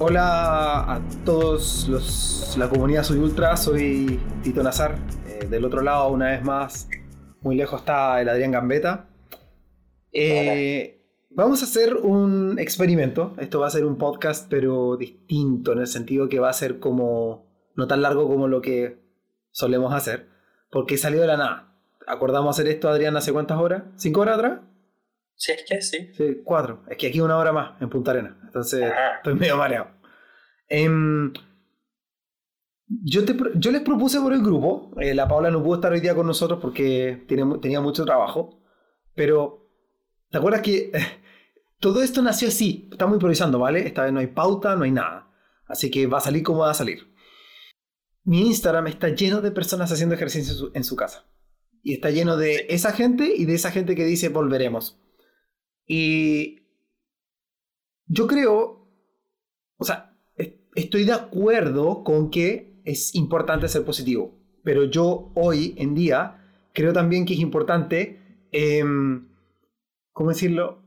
Hola 0.00 0.94
a 0.94 1.00
todos 1.24 1.88
los, 1.88 2.54
la 2.56 2.68
comunidad 2.68 3.02
Soy 3.02 3.18
Ultra, 3.18 3.56
soy 3.56 4.20
Tito 4.44 4.62
Nazar. 4.62 4.96
Eh, 5.26 5.46
del 5.46 5.64
otro 5.64 5.82
lado, 5.82 6.10
una 6.10 6.26
vez 6.26 6.44
más, 6.44 6.88
muy 7.40 7.56
lejos 7.56 7.80
está 7.80 8.20
el 8.20 8.28
Adrián 8.28 8.52
Gambetta. 8.52 9.08
Eh, 10.12 11.04
vamos 11.30 11.62
a 11.62 11.64
hacer 11.64 11.96
un 11.96 12.60
experimento. 12.60 13.34
Esto 13.40 13.58
va 13.58 13.66
a 13.66 13.70
ser 13.70 13.84
un 13.84 13.98
podcast, 13.98 14.48
pero 14.48 14.96
distinto, 14.96 15.72
en 15.72 15.80
el 15.80 15.88
sentido 15.88 16.28
que 16.28 16.38
va 16.38 16.48
a 16.48 16.52
ser 16.52 16.78
como 16.78 17.50
no 17.74 17.88
tan 17.88 18.00
largo 18.00 18.28
como 18.28 18.46
lo 18.46 18.60
que 18.60 19.00
solemos 19.50 19.92
hacer, 19.92 20.28
porque 20.70 20.96
salió 20.96 21.20
de 21.20 21.26
la 21.26 21.36
nada. 21.36 21.74
Acordamos 22.06 22.56
hacer 22.56 22.70
esto, 22.70 22.88
Adrián, 22.88 23.16
hace 23.16 23.32
cuántas 23.32 23.58
horas? 23.58 23.82
¿Cinco 23.96 24.20
horas 24.20 24.36
atrás? 24.36 24.60
Sí, 25.34 25.52
es 25.52 25.64
que 25.68 25.80
sí. 25.80 26.12
Sí, 26.14 26.42
cuatro. 26.44 26.84
Es 26.88 26.96
que 26.96 27.06
aquí 27.08 27.20
una 27.20 27.36
hora 27.36 27.52
más 27.52 27.80
en 27.80 27.88
Punta 27.88 28.10
Arena. 28.10 28.36
Entonces 28.44 28.92
estoy 29.18 29.34
medio 29.34 29.56
mareado. 29.56 29.97
Em, 30.68 31.32
yo, 32.86 33.24
te, 33.24 33.36
yo 33.54 33.70
les 33.70 33.82
propuse 33.82 34.20
por 34.20 34.32
el 34.32 34.42
grupo. 34.42 34.90
Eh, 35.00 35.14
la 35.14 35.28
Paula 35.28 35.50
no 35.50 35.62
pudo 35.62 35.76
estar 35.76 35.92
hoy 35.92 36.00
día 36.00 36.14
con 36.14 36.26
nosotros 36.26 36.58
porque 36.60 37.24
tiene, 37.28 37.58
tenía 37.58 37.80
mucho 37.80 38.04
trabajo. 38.04 38.60
Pero, 39.14 39.68
¿te 40.30 40.38
acuerdas 40.38 40.62
que 40.62 40.92
todo 41.80 42.02
esto 42.02 42.22
nació 42.22 42.48
así? 42.48 42.88
Estamos 42.90 43.16
improvisando, 43.16 43.58
¿vale? 43.58 43.86
Esta 43.86 44.04
vez 44.04 44.12
no 44.12 44.20
hay 44.20 44.28
pauta, 44.28 44.76
no 44.76 44.84
hay 44.84 44.92
nada. 44.92 45.30
Así 45.66 45.90
que 45.90 46.06
va 46.06 46.18
a 46.18 46.22
salir 46.22 46.42
como 46.42 46.60
va 46.60 46.70
a 46.70 46.74
salir. 46.74 47.12
Mi 48.24 48.46
Instagram 48.46 48.86
está 48.88 49.08
lleno 49.08 49.40
de 49.40 49.50
personas 49.50 49.90
haciendo 49.90 50.14
ejercicio 50.14 50.70
en 50.74 50.84
su 50.84 50.96
casa. 50.96 51.24
Y 51.82 51.94
está 51.94 52.10
lleno 52.10 52.36
de 52.36 52.66
esa 52.68 52.92
gente 52.92 53.34
y 53.34 53.44
de 53.44 53.54
esa 53.54 53.70
gente 53.70 53.94
que 53.94 54.04
dice 54.04 54.28
volveremos. 54.28 55.00
Y 55.86 56.66
yo 58.06 58.26
creo, 58.26 58.86
o 59.76 59.84
sea, 59.84 60.07
estoy 60.74 61.04
de 61.04 61.12
acuerdo 61.12 62.04
con 62.04 62.30
que 62.30 62.74
es 62.84 63.14
importante 63.14 63.68
ser 63.68 63.84
positivo, 63.84 64.34
pero 64.64 64.84
yo 64.84 65.30
hoy 65.34 65.74
en 65.76 65.94
día 65.94 66.38
creo 66.72 66.92
también 66.92 67.24
que 67.24 67.34
es 67.34 67.40
importante, 67.40 68.20
em, 68.52 69.28
¿cómo 70.12 70.30
decirlo? 70.30 70.82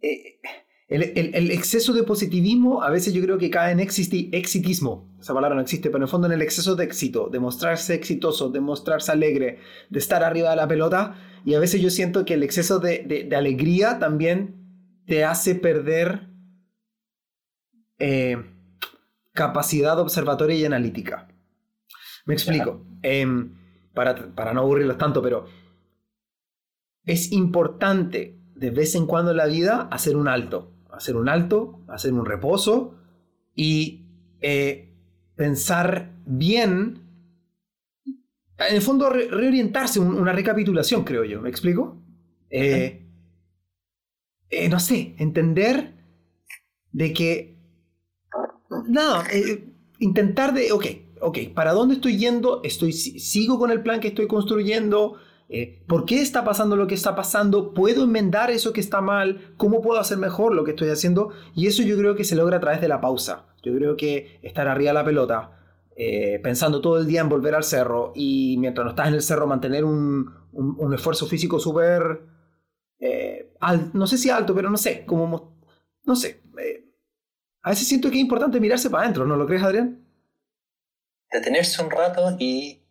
Eh, 0.00 0.40
el, 0.88 1.50
exceso 1.50 1.94
de 1.94 2.02
positivismo 2.02 2.82
a 2.82 2.90
veces 2.90 3.14
yo 3.14 3.22
creo 3.22 3.38
que 3.38 3.48
cae 3.48 3.72
en 3.72 3.80
exitismo. 3.80 5.16
Esa 5.18 5.32
palabra 5.32 5.56
no 5.56 5.62
existe, 5.62 5.88
pero 5.88 5.98
en 5.98 6.02
el 6.02 6.08
fondo 6.08 6.26
en 6.26 6.34
el 6.34 6.42
exceso 6.42 6.76
de 6.76 6.84
éxito, 6.84 7.30
de 7.30 7.40
mostrarse 7.40 7.94
exitoso, 7.94 8.50
de 8.50 8.60
mostrarse 8.60 9.10
alegre, 9.10 9.58
de 9.88 9.98
estar 9.98 10.22
arriba 10.22 10.50
de 10.50 10.56
la 10.56 10.68
pelota. 10.68 11.16
Y 11.46 11.54
a 11.54 11.60
veces 11.60 11.80
yo 11.80 11.88
siento 11.88 12.26
que 12.26 12.34
el 12.34 12.42
exceso 12.42 12.78
de, 12.78 13.30
alegría 13.34 13.98
también 13.98 15.02
te 15.06 15.24
hace 15.24 15.54
perder 15.54 16.28
eh, 17.98 18.51
capacidad 19.32 19.98
observatoria 19.98 20.56
y 20.56 20.64
analítica. 20.64 21.28
Me 22.24 22.34
explico. 22.34 22.86
Em, 23.02 23.56
para, 23.94 24.34
para 24.34 24.54
no 24.54 24.60
aburrirlos 24.60 24.98
tanto, 24.98 25.22
pero 25.22 25.46
es 27.04 27.32
importante 27.32 28.38
de 28.54 28.70
vez 28.70 28.94
en 28.94 29.06
cuando 29.06 29.32
en 29.32 29.38
la 29.38 29.46
vida 29.46 29.88
hacer 29.90 30.16
un 30.16 30.28
alto 30.28 30.72
hacer 30.92 31.16
un 31.16 31.28
alto, 31.28 31.80
hacer 31.88 32.12
un 32.12 32.24
reposo 32.24 32.94
y 33.54 34.06
eh, 34.40 34.94
pensar 35.34 36.12
bien. 36.26 37.00
En 38.58 38.76
el 38.76 38.82
fondo, 38.82 39.10
reorientarse, 39.10 39.98
una 39.98 40.32
recapitulación, 40.32 41.02
creo 41.02 41.24
yo. 41.24 41.40
¿Me 41.40 41.48
explico? 41.48 42.00
Eh, 42.50 43.08
eh, 44.50 44.68
no 44.68 44.78
sé, 44.78 45.16
entender 45.18 45.94
de 46.92 47.12
que. 47.12 47.61
Nada, 48.88 49.24
intentar 49.98 50.54
de. 50.54 50.72
Ok, 50.72 50.86
ok, 51.20 51.38
¿para 51.54 51.72
dónde 51.72 51.94
estoy 51.94 52.18
yendo? 52.18 52.60
Estoy, 52.64 52.92
¿Sigo 52.92 53.58
con 53.58 53.70
el 53.70 53.82
plan 53.82 54.00
que 54.00 54.08
estoy 54.08 54.26
construyendo? 54.26 55.16
Eh, 55.48 55.82
¿Por 55.86 56.06
qué 56.06 56.22
está 56.22 56.44
pasando 56.44 56.76
lo 56.76 56.86
que 56.86 56.94
está 56.94 57.14
pasando? 57.14 57.74
¿Puedo 57.74 58.04
enmendar 58.04 58.50
eso 58.50 58.72
que 58.72 58.80
está 58.80 59.02
mal? 59.02 59.52
¿Cómo 59.58 59.82
puedo 59.82 60.00
hacer 60.00 60.16
mejor 60.16 60.54
lo 60.54 60.64
que 60.64 60.70
estoy 60.70 60.88
haciendo? 60.88 61.30
Y 61.54 61.66
eso 61.66 61.82
yo 61.82 61.96
creo 61.98 62.14
que 62.14 62.24
se 62.24 62.36
logra 62.36 62.56
a 62.56 62.60
través 62.60 62.80
de 62.80 62.88
la 62.88 63.02
pausa. 63.02 63.44
Yo 63.62 63.74
creo 63.74 63.96
que 63.96 64.40
estar 64.42 64.66
arriba 64.66 64.90
de 64.90 64.94
la 64.94 65.04
pelota, 65.04 65.58
eh, 65.94 66.40
pensando 66.42 66.80
todo 66.80 66.98
el 66.98 67.06
día 67.06 67.20
en 67.20 67.28
volver 67.28 67.54
al 67.54 67.64
cerro 67.64 68.12
y 68.14 68.56
mientras 68.58 68.84
no 68.84 68.90
estás 68.90 69.08
en 69.08 69.14
el 69.14 69.22
cerro 69.22 69.46
mantener 69.46 69.84
un, 69.84 70.32
esfuerzo 70.94 71.26
físico 71.26 71.58
súper, 71.60 72.22
eh, 72.98 73.52
no 73.92 74.06
sé 74.06 74.16
si 74.16 74.30
alto, 74.30 74.54
pero 74.54 74.70
no 74.70 74.78
sé, 74.78 75.04
como, 75.04 75.58
no 76.04 76.16
sé. 76.16 76.40
A 77.62 77.70
veces 77.70 77.88
siento 77.88 78.10
que 78.10 78.16
es 78.16 78.22
importante 78.22 78.60
mirarse 78.60 78.90
para 78.90 79.04
adentro, 79.04 79.24
¿no 79.24 79.36
lo 79.36 79.46
crees, 79.46 79.62
Adrián? 79.62 80.04
Detenerse 81.30 81.82
un 81.82 81.90
rato 81.90 82.36
y 82.38 82.82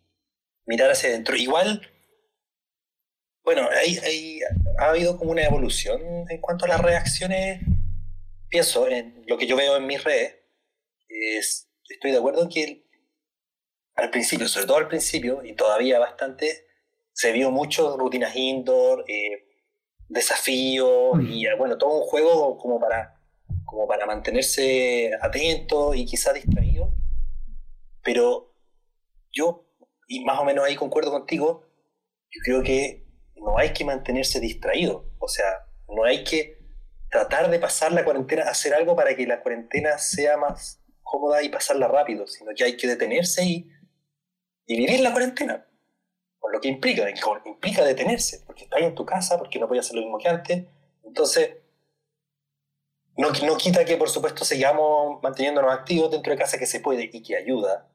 mirar 0.66 0.90
hacia 0.90 1.10
adentro. 1.10 1.36
Igual 1.36 1.80
bueno, 3.44 3.68
hay, 3.72 4.40
ha 4.78 4.90
habido 4.90 5.18
como 5.18 5.32
una 5.32 5.42
evolución 5.42 6.00
en 6.28 6.40
cuanto 6.40 6.64
a 6.64 6.68
las 6.68 6.80
reacciones. 6.80 7.60
Pienso 8.48 8.86
en 8.88 9.24
lo 9.26 9.36
que 9.36 9.46
yo 9.46 9.56
veo 9.56 9.76
en 9.76 9.86
mis 9.86 10.02
redes. 10.04 10.36
Es, 11.08 11.68
estoy 11.88 12.12
de 12.12 12.18
acuerdo 12.18 12.42
en 12.42 12.48
que 12.48 12.86
al 13.96 14.10
principio, 14.10 14.46
sobre 14.46 14.66
todo 14.66 14.76
al 14.76 14.88
principio, 14.88 15.44
y 15.44 15.54
todavía 15.54 15.98
bastante, 15.98 16.66
se 17.12 17.32
vio 17.32 17.50
mucho 17.50 17.96
rutinas 17.96 18.34
indoor, 18.36 19.04
eh, 19.08 19.48
desafíos, 20.08 21.16
mm. 21.16 21.26
y 21.26 21.46
bueno, 21.58 21.76
todo 21.76 22.00
un 22.00 22.02
juego 22.02 22.56
como 22.58 22.80
para, 22.80 23.20
como 23.72 23.88
para 23.88 24.04
mantenerse 24.04 25.10
atento 25.22 25.94
y 25.94 26.04
quizá 26.04 26.34
distraído. 26.34 26.92
Pero 28.04 28.54
yo, 29.32 29.64
y 30.06 30.22
más 30.26 30.38
o 30.38 30.44
menos 30.44 30.66
ahí 30.66 30.76
concuerdo 30.76 31.10
contigo, 31.10 31.64
yo 32.30 32.40
creo 32.44 32.62
que 32.62 33.06
no 33.34 33.56
hay 33.56 33.72
que 33.72 33.86
mantenerse 33.86 34.40
distraído. 34.40 35.06
O 35.18 35.26
sea, 35.26 35.64
no 35.88 36.04
hay 36.04 36.22
que 36.22 36.58
tratar 37.10 37.50
de 37.50 37.58
pasar 37.58 37.92
la 37.92 38.04
cuarentena, 38.04 38.42
hacer 38.42 38.74
algo 38.74 38.94
para 38.94 39.16
que 39.16 39.26
la 39.26 39.40
cuarentena 39.40 39.96
sea 39.96 40.36
más 40.36 40.82
cómoda 41.02 41.42
y 41.42 41.48
pasarla 41.48 41.88
rápido, 41.88 42.26
sino 42.26 42.50
que 42.54 42.64
hay 42.64 42.76
que 42.76 42.86
detenerse 42.86 43.42
y, 43.42 43.70
vivir 44.66 45.00
la 45.00 45.12
cuarentena. 45.12 45.66
Con 46.38 46.52
lo 46.52 46.60
que 46.60 46.68
implica, 46.68 47.08
implica 47.46 47.84
detenerse, 47.84 48.42
porque 48.44 48.64
estás 48.64 48.82
en 48.82 48.94
tu 48.94 49.06
casa, 49.06 49.38
porque 49.38 49.58
no 49.58 49.66
puedes 49.66 49.86
hacer 49.86 49.96
lo 49.96 50.02
mismo 50.02 50.18
que 50.18 50.28
antes. 50.28 50.64
Entonces, 51.04 51.61
no, 53.16 53.30
no 53.30 53.56
quita 53.56 53.84
que, 53.84 53.96
por 53.96 54.08
supuesto, 54.08 54.44
sigamos 54.44 55.22
manteniéndonos 55.22 55.72
activos 55.72 56.10
dentro 56.10 56.32
de 56.32 56.38
casa, 56.38 56.58
que 56.58 56.66
se 56.66 56.80
puede 56.80 57.10
y 57.12 57.22
que 57.22 57.36
ayuda. 57.36 57.88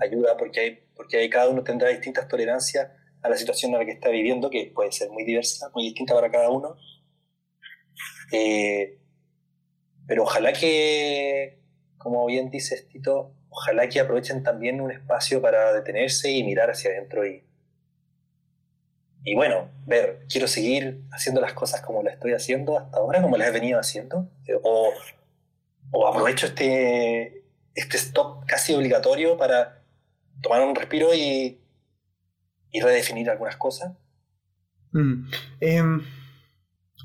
Ayuda 0.00 0.36
porque, 0.36 0.60
hay, 0.60 0.78
porque 0.94 1.18
hay, 1.18 1.28
cada 1.28 1.48
uno 1.48 1.64
tendrá 1.64 1.88
distintas 1.88 2.28
tolerancias 2.28 2.88
a 3.22 3.28
la 3.28 3.36
situación 3.36 3.72
en 3.72 3.80
la 3.80 3.84
que 3.84 3.92
está 3.92 4.10
viviendo, 4.10 4.48
que 4.48 4.70
puede 4.72 4.92
ser 4.92 5.10
muy 5.10 5.24
diversa, 5.24 5.70
muy 5.74 5.84
distinta 5.84 6.14
para 6.14 6.30
cada 6.30 6.50
uno. 6.50 6.76
Eh, 8.32 8.98
pero 10.06 10.22
ojalá 10.22 10.52
que, 10.52 11.60
como 11.98 12.26
bien 12.26 12.50
dices 12.50 12.86
Tito, 12.88 13.34
ojalá 13.48 13.88
que 13.88 13.98
aprovechen 13.98 14.42
también 14.42 14.80
un 14.80 14.92
espacio 14.92 15.42
para 15.42 15.72
detenerse 15.72 16.30
y 16.30 16.44
mirar 16.44 16.70
hacia 16.70 16.90
adentro 16.90 17.26
y, 17.26 17.44
y 19.26 19.34
bueno, 19.34 19.68
ver, 19.86 20.24
quiero 20.30 20.48
seguir 20.48 21.02
haciendo 21.10 21.42
las 21.42 21.52
cosas 21.52 21.82
como 21.82 22.02
las 22.02 22.14
estoy 22.14 22.32
haciendo 22.32 22.78
hasta 22.78 22.96
ahora, 22.96 23.20
como 23.20 23.36
las 23.36 23.48
he 23.48 23.50
venido 23.50 23.78
haciendo, 23.78 24.30
eh, 24.46 24.58
o, 24.62 24.92
aprovecho 26.08 26.46
este, 26.46 27.44
este 27.74 27.96
stop 27.98 28.46
casi 28.46 28.74
obligatorio 28.74 29.36
para 29.36 29.82
tomar 30.40 30.62
un 30.62 30.74
respiro 30.74 31.12
y 31.12 31.60
y 32.76 32.80
redefinir 32.80 33.30
algunas 33.30 33.56
cosas? 33.56 33.92
Mm, 34.92 35.28
em, 35.60 36.02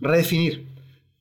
redefinir. 0.01 0.67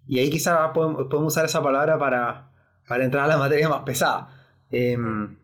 Y 0.06 0.18
ahí 0.18 0.30
quizá 0.30 0.72
podemos, 0.72 1.06
usar 1.12 1.44
esa 1.44 1.62
palabra 1.62 1.98
para, 1.98 2.50
para, 2.88 3.04
entrar 3.04 3.24
a 3.24 3.28
la 3.28 3.36
materia 3.36 3.68
más 3.68 3.82
pesada. 3.82 4.28
Em, 4.70 5.36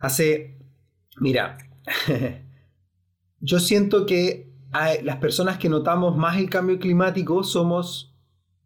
hace, 0.00 0.56
mira, 1.20 1.58
yo 3.40 3.58
siento 3.58 4.06
que 4.06 4.52
las 5.02 5.16
personas 5.16 5.58
que 5.58 5.68
notamos 5.68 6.16
más 6.16 6.36
el 6.36 6.50
cambio 6.50 6.78
climático 6.78 7.42
somos, 7.42 8.14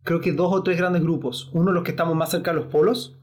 creo 0.03 0.21
que 0.21 0.33
dos 0.33 0.53
o 0.53 0.63
tres 0.63 0.79
grandes 0.79 1.03
grupos. 1.03 1.51
Uno, 1.53 1.73
los 1.73 1.85
que 1.85 1.91
estamos 1.91 2.17
más 2.17 2.31
cerca 2.31 2.53
de 2.53 2.59
los 2.59 2.67
polos, 2.67 3.17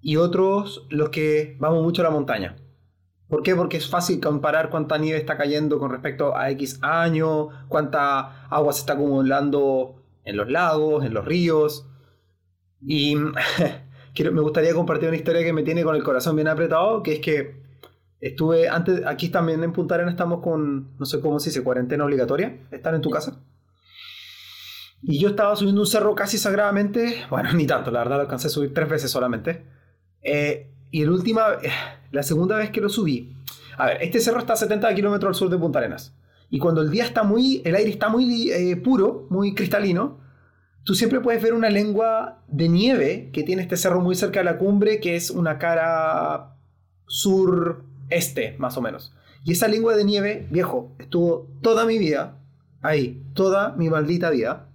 y 0.00 0.16
otros, 0.16 0.86
los 0.90 1.08
que 1.08 1.56
vamos 1.58 1.82
mucho 1.82 2.02
a 2.02 2.04
la 2.04 2.10
montaña. 2.10 2.56
¿Por 3.26 3.42
qué? 3.42 3.56
Porque 3.56 3.78
es 3.78 3.88
fácil 3.88 4.20
comparar 4.20 4.68
cuánta 4.68 4.98
nieve 4.98 5.18
está 5.18 5.38
cayendo 5.38 5.78
con 5.78 5.90
respecto 5.90 6.36
a 6.36 6.50
X 6.50 6.78
año, 6.82 7.48
cuánta 7.68 8.46
agua 8.48 8.72
se 8.74 8.80
está 8.80 8.92
acumulando 8.92 10.04
en 10.24 10.36
los 10.36 10.50
lagos, 10.50 11.04
en 11.04 11.14
los 11.14 11.24
ríos. 11.24 11.88
Y 12.82 13.16
me 14.18 14.40
gustaría 14.42 14.74
compartir 14.74 15.08
una 15.08 15.16
historia 15.16 15.42
que 15.42 15.54
me 15.54 15.62
tiene 15.62 15.82
con 15.84 15.96
el 15.96 16.04
corazón 16.04 16.36
bien 16.36 16.48
apretado, 16.48 17.02
que 17.02 17.14
es 17.14 17.20
que 17.20 17.63
estuve 18.24 18.68
antes, 18.68 19.04
aquí 19.06 19.28
también 19.28 19.62
en 19.62 19.72
Punta 19.72 19.96
Arenas 19.96 20.14
estamos 20.14 20.40
con, 20.40 20.96
no 20.98 21.04
sé 21.04 21.20
cómo 21.20 21.38
se 21.38 21.50
dice, 21.50 21.62
cuarentena 21.62 22.04
obligatoria, 22.04 22.58
¿están 22.70 22.94
en 22.94 23.02
tu 23.02 23.10
casa? 23.10 23.38
Y 25.02 25.18
yo 25.18 25.28
estaba 25.28 25.54
subiendo 25.56 25.82
un 25.82 25.86
cerro 25.86 26.14
casi 26.14 26.38
sagradamente, 26.38 27.24
bueno, 27.28 27.52
ni 27.54 27.66
tanto, 27.66 27.90
la 27.90 28.00
verdad 28.00 28.16
lo 28.16 28.22
alcancé 28.22 28.46
a 28.46 28.50
subir 28.50 28.72
tres 28.72 28.88
veces 28.88 29.10
solamente. 29.10 29.66
Eh, 30.22 30.70
y 30.90 31.02
el 31.02 31.10
última, 31.10 31.58
la 32.12 32.22
segunda 32.22 32.56
vez 32.56 32.70
que 32.70 32.80
lo 32.80 32.88
subí, 32.88 33.36
a 33.76 33.86
ver, 33.86 34.02
este 34.02 34.20
cerro 34.20 34.38
está 34.38 34.54
a 34.54 34.56
70 34.56 34.94
kilómetros 34.94 35.28
al 35.28 35.34
sur 35.34 35.50
de 35.50 35.58
Punta 35.58 35.80
Arenas. 35.80 36.14
Y 36.48 36.58
cuando 36.58 36.80
el 36.80 36.90
día 36.90 37.04
está 37.04 37.24
muy, 37.24 37.60
el 37.64 37.74
aire 37.74 37.90
está 37.90 38.08
muy 38.08 38.50
eh, 38.50 38.76
puro, 38.76 39.26
muy 39.28 39.54
cristalino, 39.54 40.20
tú 40.84 40.94
siempre 40.94 41.20
puedes 41.20 41.42
ver 41.42 41.52
una 41.52 41.68
lengua 41.68 42.42
de 42.48 42.70
nieve 42.70 43.30
que 43.34 43.42
tiene 43.42 43.62
este 43.62 43.76
cerro 43.76 44.00
muy 44.00 44.14
cerca 44.14 44.40
de 44.40 44.44
la 44.44 44.56
cumbre, 44.56 45.00
que 45.00 45.16
es 45.16 45.30
una 45.30 45.58
cara 45.58 46.56
sur-este, 48.08 48.56
más 48.58 48.76
o 48.76 48.82
menos. 48.82 49.12
Y 49.44 49.52
esa 49.52 49.68
lengua 49.68 49.96
de 49.96 50.04
nieve, 50.04 50.46
viejo, 50.50 50.92
estuvo 50.98 51.48
toda 51.60 51.84
mi 51.84 51.98
vida 51.98 52.38
ahí, 52.82 53.22
toda 53.34 53.72
mi 53.72 53.88
maldita 53.88 54.30
vida. 54.30 54.68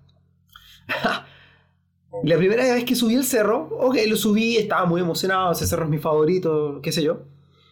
la 2.23 2.37
primera 2.37 2.63
vez 2.73 2.83
que 2.83 2.95
subí 2.95 3.15
el 3.15 3.23
cerro, 3.23 3.69
ok, 3.79 3.97
lo 4.07 4.15
subí, 4.15 4.57
estaba 4.57 4.85
muy 4.85 5.01
emocionado, 5.01 5.51
ese 5.51 5.67
cerro 5.67 5.85
es 5.85 5.89
mi 5.89 5.99
favorito, 5.99 6.79
qué 6.81 6.91
sé 6.91 7.03
yo. 7.03 7.21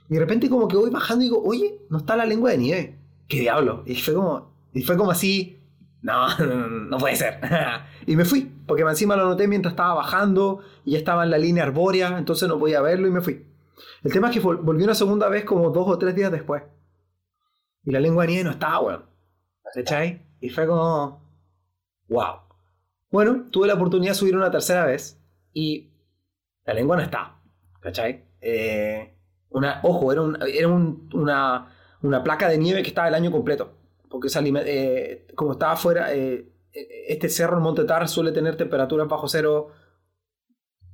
Y 0.09 0.13
de 0.13 0.19
repente 0.19 0.50
como 0.50 0.68
que 0.68 0.77
voy 0.77 0.89
bajando 0.89 1.24
y 1.24 1.27
digo, 1.27 1.42
oye, 1.44 1.80
no 1.89 1.98
está 1.98 2.15
la 2.15 2.25
lengua 2.25 2.51
de 2.51 2.57
nieve. 2.57 2.95
¿Qué 3.27 3.42
diablo? 3.42 3.83
Y 3.86 3.95
fue 3.95 4.13
como, 4.13 4.51
y 4.74 4.81
fue 4.83 4.95
como 4.95 5.12
así, 5.12 5.59
no, 6.01 6.38
no, 6.89 6.98
puede 6.98 7.15
ser. 7.15 7.39
y 8.07 8.15
me 8.15 8.25
fui, 8.25 8.51
porque 8.65 8.83
encima 8.83 9.15
lo 9.15 9.25
noté 9.25 9.48
mientras 9.48 9.74
estaba 9.74 9.95
bajando 9.95 10.62
y 10.86 10.92
ya 10.92 10.98
estaba 11.00 11.24
en 11.24 11.31
la 11.31 11.38
línea 11.38 11.63
arbórea, 11.63 12.18
entonces 12.18 12.48
no 12.48 12.57
podía 12.57 12.81
verlo 12.81 13.07
y 13.07 13.12
me 13.12 13.21
fui. 13.21 13.45
El 14.03 14.12
tema 14.12 14.29
es 14.29 14.33
que 14.33 14.39
volvió 14.39 14.85
una 14.85 14.95
segunda 14.95 15.29
vez 15.29 15.45
como 15.45 15.69
dos 15.69 15.88
o 15.88 15.97
tres 15.97 16.15
días 16.15 16.31
después. 16.31 16.63
Y 17.83 17.91
la 17.91 18.00
lengua 18.00 18.24
de 18.24 18.29
nieve 18.29 18.44
no 18.44 18.51
estaba, 18.51 18.79
weón. 18.81 19.06
¿Cachai? 19.74 20.25
Y 20.39 20.50
fue 20.50 20.68
como. 20.68 21.25
¡Wow! 22.07 22.47
Bueno, 23.09 23.45
tuve 23.51 23.68
la 23.68 23.75
oportunidad 23.75 24.12
de 24.12 24.15
subir 24.15 24.35
una 24.35 24.51
tercera 24.51 24.85
vez 24.85 25.21
y 25.53 25.94
la 26.65 26.74
lengua 26.74 26.97
no 26.97 27.03
está. 27.03 27.39
¿Cachai? 27.79 28.25
Eh, 28.41 29.18
una, 29.50 29.80
ojo, 29.83 30.12
era, 30.12 30.21
era 30.47 30.68
una, 30.68 31.73
una, 32.01 32.23
placa 32.23 32.50
de 32.50 32.57
nieve 32.57 32.81
que 32.81 32.89
estaba 32.89 33.07
el 33.07 33.15
año 33.15 33.31
completo. 33.31 33.73
Porque 34.09 34.30
eh, 34.65 35.27
como 35.35 35.53
estaba 35.53 35.73
afuera, 35.73 36.13
eh, 36.13 36.51
este 37.07 37.30
cerro, 37.30 37.57
el 37.57 37.63
Monte 37.63 37.85
Tar, 37.85 38.07
suele 38.07 38.31
tener 38.31 38.56
temperaturas 38.56 39.07
bajo 39.07 39.27
cero 39.27 39.71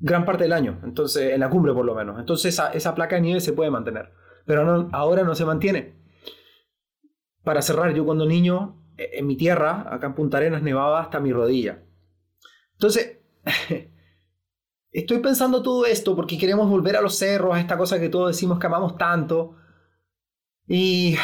gran 0.03 0.25
parte 0.25 0.43
del 0.43 0.53
año. 0.53 0.81
Entonces, 0.83 1.31
en 1.31 1.39
la 1.39 1.49
cumbre 1.49 1.73
por 1.73 1.85
lo 1.85 1.95
menos. 1.95 2.19
Entonces, 2.19 2.53
esa, 2.53 2.71
esa 2.73 2.93
placa 2.93 3.15
de 3.15 3.21
nieve 3.21 3.39
se 3.39 3.53
puede 3.53 3.71
mantener. 3.71 4.11
Pero 4.45 4.89
ahora 4.91 5.23
no 5.23 5.33
se 5.33 5.45
mantiene 5.45 5.95
para 7.41 7.61
cerrar, 7.61 7.93
yo 7.93 8.05
cuando 8.05 8.25
niño, 8.25 8.83
eh, 8.97 9.11
en 9.13 9.27
mi 9.27 9.37
tierra, 9.37 9.87
acá 9.89 10.07
en 10.07 10.15
Punta 10.15 10.37
Arenas, 10.37 10.61
nevaba 10.61 11.01
hasta 11.01 11.21
mi 11.21 11.31
rodilla. 11.31 11.83
Entonces, 12.73 13.19
estoy 14.91 15.19
pensando 15.19 15.63
todo 15.63 15.85
esto 15.85 16.15
porque 16.17 16.37
queremos 16.37 16.69
volver 16.69 16.97
a 16.97 17.01
los 17.01 17.17
cerros, 17.17 17.55
a 17.55 17.61
esta 17.61 17.77
cosa 17.77 17.99
que 17.99 18.09
todos 18.09 18.27
decimos 18.27 18.59
que 18.59 18.67
amamos 18.67 18.97
tanto. 18.97 19.55
Y 20.67 21.15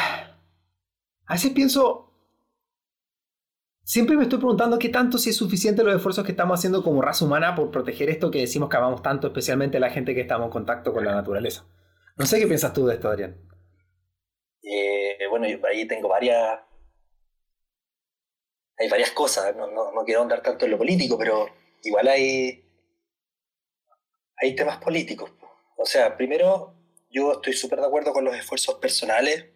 a 1.26 1.34
veces 1.34 1.52
pienso, 1.52 2.09
siempre 3.90 4.16
me 4.16 4.24
estoy 4.24 4.38
preguntando 4.38 4.78
qué 4.78 4.90
tanto 4.90 5.18
si 5.18 5.32
es 5.32 5.36
suficiente 5.36 5.84
los 5.84 5.96
esfuerzos 5.96 6.24
que 6.24 6.32
estamos 6.32 6.60
haciendo 6.60 6.84
como 6.84 7.02
raza 7.02 7.26
humana 7.26 7.56
por 7.56 7.72
proteger 7.72 8.08
esto 8.12 8.30
que 8.30 8.38
decimos 8.38 8.70
que 8.70 8.78
amamos 8.78 9.02
tanto, 9.02 9.26
especialmente 9.26 9.80
la 9.80 9.90
gente 9.90 10.14
que 10.14 10.22
estamos 10.22 10.46
en 10.46 10.52
contacto 10.52 10.94
con 10.94 11.04
la 11.04 11.16
naturaleza. 11.16 11.66
No 12.16 12.28
sé 12.28 12.40
qué 12.40 12.46
piensas 12.46 12.72
tú 12.72 12.86
de 12.86 12.94
esto, 12.94 13.10
Adrián. 13.10 13.36
Eh, 14.62 15.18
bueno, 15.28 15.48
yo 15.48 15.58
ahí 15.66 15.88
tengo 15.88 16.08
varias. 16.08 16.60
Hay 18.78 18.88
varias 18.90 19.10
cosas, 19.10 19.56
no, 19.56 19.66
no, 19.68 20.04
quiero 20.06 20.22
andar 20.22 20.44
tanto 20.44 20.66
en 20.66 20.72
lo 20.72 20.78
político, 20.78 21.18
pero 21.18 21.48
igual 21.82 22.10
hay. 22.10 22.64
Hay 24.38 24.56
temas 24.56 24.78
políticos. 24.78 25.32
O 25.78 25.86
sea, 25.86 26.16
primero, 26.16 26.76
yo 27.10 27.34
estoy 27.34 27.54
súper 27.54 27.80
de 27.80 27.88
acuerdo 27.88 28.14
con 28.14 28.24
los 28.24 28.36
esfuerzos 28.36 28.76
personales 28.76 29.48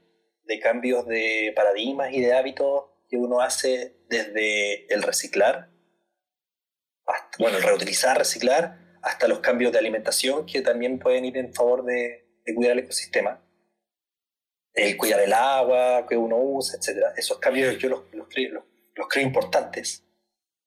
de 0.46 0.60
cambios 0.60 1.06
de 1.06 1.54
paradigmas 1.56 2.12
y 2.12 2.20
de 2.20 2.34
hábitos 2.34 2.93
que 3.14 3.18
uno 3.18 3.42
hace 3.42 3.98
desde 4.10 4.92
el 4.92 5.04
reciclar, 5.04 5.70
hasta, 7.06 7.38
bueno, 7.38 7.58
el 7.58 7.64
reutilizar, 7.64 8.18
reciclar, 8.18 8.98
hasta 9.04 9.28
los 9.28 9.40
cambios 9.40 9.72
de 9.72 9.78
alimentación 9.78 10.48
que 10.48 10.64
también 10.64 10.98
pueden 10.98 11.24
ir 11.24 11.38
en 11.38 11.54
favor 11.54 11.86
de 11.86 12.26
cuidar 12.56 12.72
el 12.72 12.80
ecosistema 12.80 13.40
el 14.74 14.98
cuidar 14.98 15.20
el 15.20 15.32
agua 15.32 16.08
que 16.10 16.18
uno 16.18 16.38
usa, 16.38 16.80
etc. 16.80 17.14
Esos 17.16 17.38
cambios 17.38 17.78
yo 17.78 17.90
los, 17.90 18.02
los, 18.14 18.28
creo, 18.28 19.24
importantes 19.24 20.04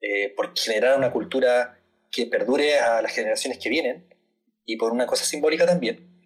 eh, 0.01 0.33
por 0.37 0.57
generar 0.57 0.97
una 0.97 1.11
cultura 1.11 1.81
que 2.13 2.27
perdure 2.27 2.79
a 2.79 3.03
las 3.03 3.13
generaciones 3.13 3.59
que 3.59 3.69
vienen 3.69 4.07
y 4.65 4.77
por 4.77 4.93
una 4.93 5.05
cosa 5.05 5.25
simbólica 5.25 5.67
también. 5.67 6.23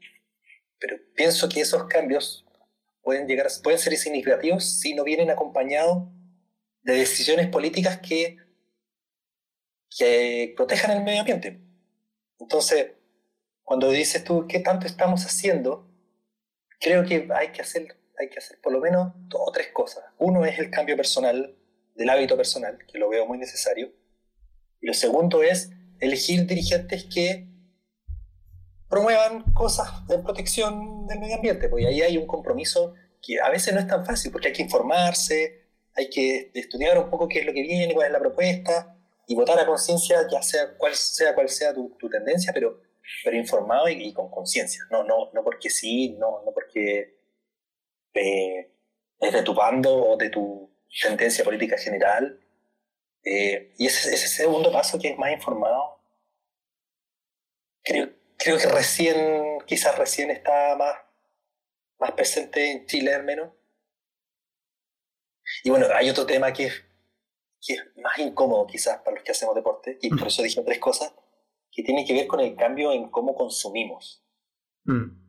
Pero 0.78 0.99
pienso 1.14 1.49
que 1.49 1.62
esos 1.62 1.84
cambios 1.84 2.44
pueden, 3.02 3.26
llegar, 3.26 3.49
pueden 3.62 3.79
ser 3.79 3.97
significativos 3.97 4.81
si 4.81 4.94
no 4.94 5.05
vienen 5.05 5.31
acompañados 5.31 6.08
de 6.82 6.94
decisiones 6.94 7.49
políticas 7.49 7.99
que, 7.99 8.38
que 9.97 10.55
protejan 10.56 10.97
el 10.97 11.05
medio 11.05 11.20
ambiente. 11.20 11.61
Entonces, 12.38 12.93
cuando 13.62 13.91
dices 13.91 14.25
tú, 14.25 14.47
¿qué 14.49 14.61
tanto 14.61 14.87
estamos 14.87 15.25
haciendo? 15.25 15.91
creo 16.81 17.05
que 17.05 17.29
hay 17.32 17.52
que 17.52 17.61
hacer, 17.61 17.97
hay 18.19 18.29
que 18.29 18.38
hacer 18.38 18.58
por 18.61 18.73
lo 18.73 18.81
menos 18.81 19.12
dos 19.29 19.43
o 19.44 19.53
tres 19.53 19.69
cosas. 19.73 20.05
Uno 20.19 20.44
es 20.44 20.58
el 20.58 20.70
cambio 20.70 20.96
personal, 20.96 21.55
del 21.94 22.08
hábito 22.08 22.37
personal, 22.37 22.79
que 22.91 22.99
lo 22.99 23.11
veo 23.11 23.26
muy 23.26 23.38
necesario. 23.38 23.93
Y 24.81 24.87
lo 24.87 24.94
segundo 24.94 25.43
es 25.43 25.70
elegir 26.00 26.46
dirigentes 26.46 27.05
que 27.05 27.46
promuevan 28.91 29.45
cosas 29.55 30.07
de 30.09 30.19
protección 30.19 31.07
del 31.07 31.21
medio 31.21 31.37
ambiente, 31.37 31.69
porque 31.69 31.87
ahí 31.87 32.03
hay 32.03 32.19
un 32.19 32.27
compromiso 32.27 32.95
que 33.23 33.41
a 33.41 33.49
veces 33.49 33.73
no 33.73 33.79
es 33.79 33.87
tan 33.87 34.05
fácil, 34.05 34.33
porque 34.33 34.49
hay 34.49 34.53
que 34.53 34.63
informarse, 34.63 35.69
hay 35.95 36.11
que 36.11 36.51
estudiar 36.55 36.99
un 36.99 37.09
poco 37.09 37.29
qué 37.29 37.39
es 37.39 37.47
lo 37.47 37.53
que 37.53 37.63
viene, 37.63 37.95
cuál 37.95 38.09
es 38.09 38.13
la 38.13 38.19
propuesta, 38.19 38.97
y 39.29 39.37
votar 39.37 39.61
a 39.61 39.65
conciencia, 39.67 40.27
ya 40.29 40.43
sea 40.43 40.77
cual 40.77 40.95
sea, 40.95 41.35
cual 41.37 41.49
sea 41.49 41.73
tu, 41.73 41.97
tendencia, 42.11 42.53
pero 42.53 42.81
pero 43.25 43.37
informado 43.37 43.89
y, 43.89 44.13
con 44.13 44.31
conciencia. 44.31 44.85
No, 44.91 45.05
no, 45.05 45.31
no 45.33 45.45
porque 45.45 45.71
sí, 45.71 46.17
no, 46.19 46.43
no 46.45 46.53
porque 46.53 47.17
eh, 48.15 48.73
es 49.20 49.32
de 49.32 49.43
tu 49.43 49.55
bando 49.55 49.94
o 49.94 50.17
de 50.17 50.31
tu 50.31 50.70
sentencia 50.89 51.44
política 51.44 51.77
general. 51.79 52.41
Eh, 53.25 53.73
y 53.79 53.87
ese, 53.87 54.15
ese 54.15 54.29
segundo 54.29 54.73
paso 54.73 54.99
que 54.99 55.09
es 55.09 55.19
más 55.19 55.32
informado, 55.32 56.01
creo, 57.82 58.19
creo 58.41 58.59
que 58.59 58.67
recién, 58.67 59.59
quizás 59.67 59.97
recién 59.99 60.31
está 60.31 60.75
más, 60.77 60.97
más 61.99 62.13
presente 62.13 62.70
en 62.70 62.87
Chile 62.87 63.15
al 63.15 63.23
menos. 63.23 63.53
Y 65.63 65.70
bueno, 65.70 65.87
hay 65.94 66.09
otro 66.09 66.25
tema 66.25 66.53
que 66.53 66.67
es, 66.67 66.85
que 67.61 67.75
es 67.75 67.82
más 67.97 68.19
incómodo 68.19 68.67
quizás 68.67 68.99
para 69.03 69.17
los 69.17 69.25
que 69.25 69.32
hacemos 69.32 69.55
deporte, 69.55 69.99
y 70.01 70.09
por 70.09 70.29
eso 70.29 70.43
dije 70.43 70.63
tres 70.65 70.79
cosas, 70.79 71.13
que 71.70 71.82
tiene 71.82 72.05
que 72.05 72.15
ver 72.15 72.27
con 72.27 72.41
el 72.41 72.56
cambio 72.56 72.93
en 72.93 73.11
cómo 73.11 73.35
consumimos. 73.35 74.25
Mm. 74.85 75.20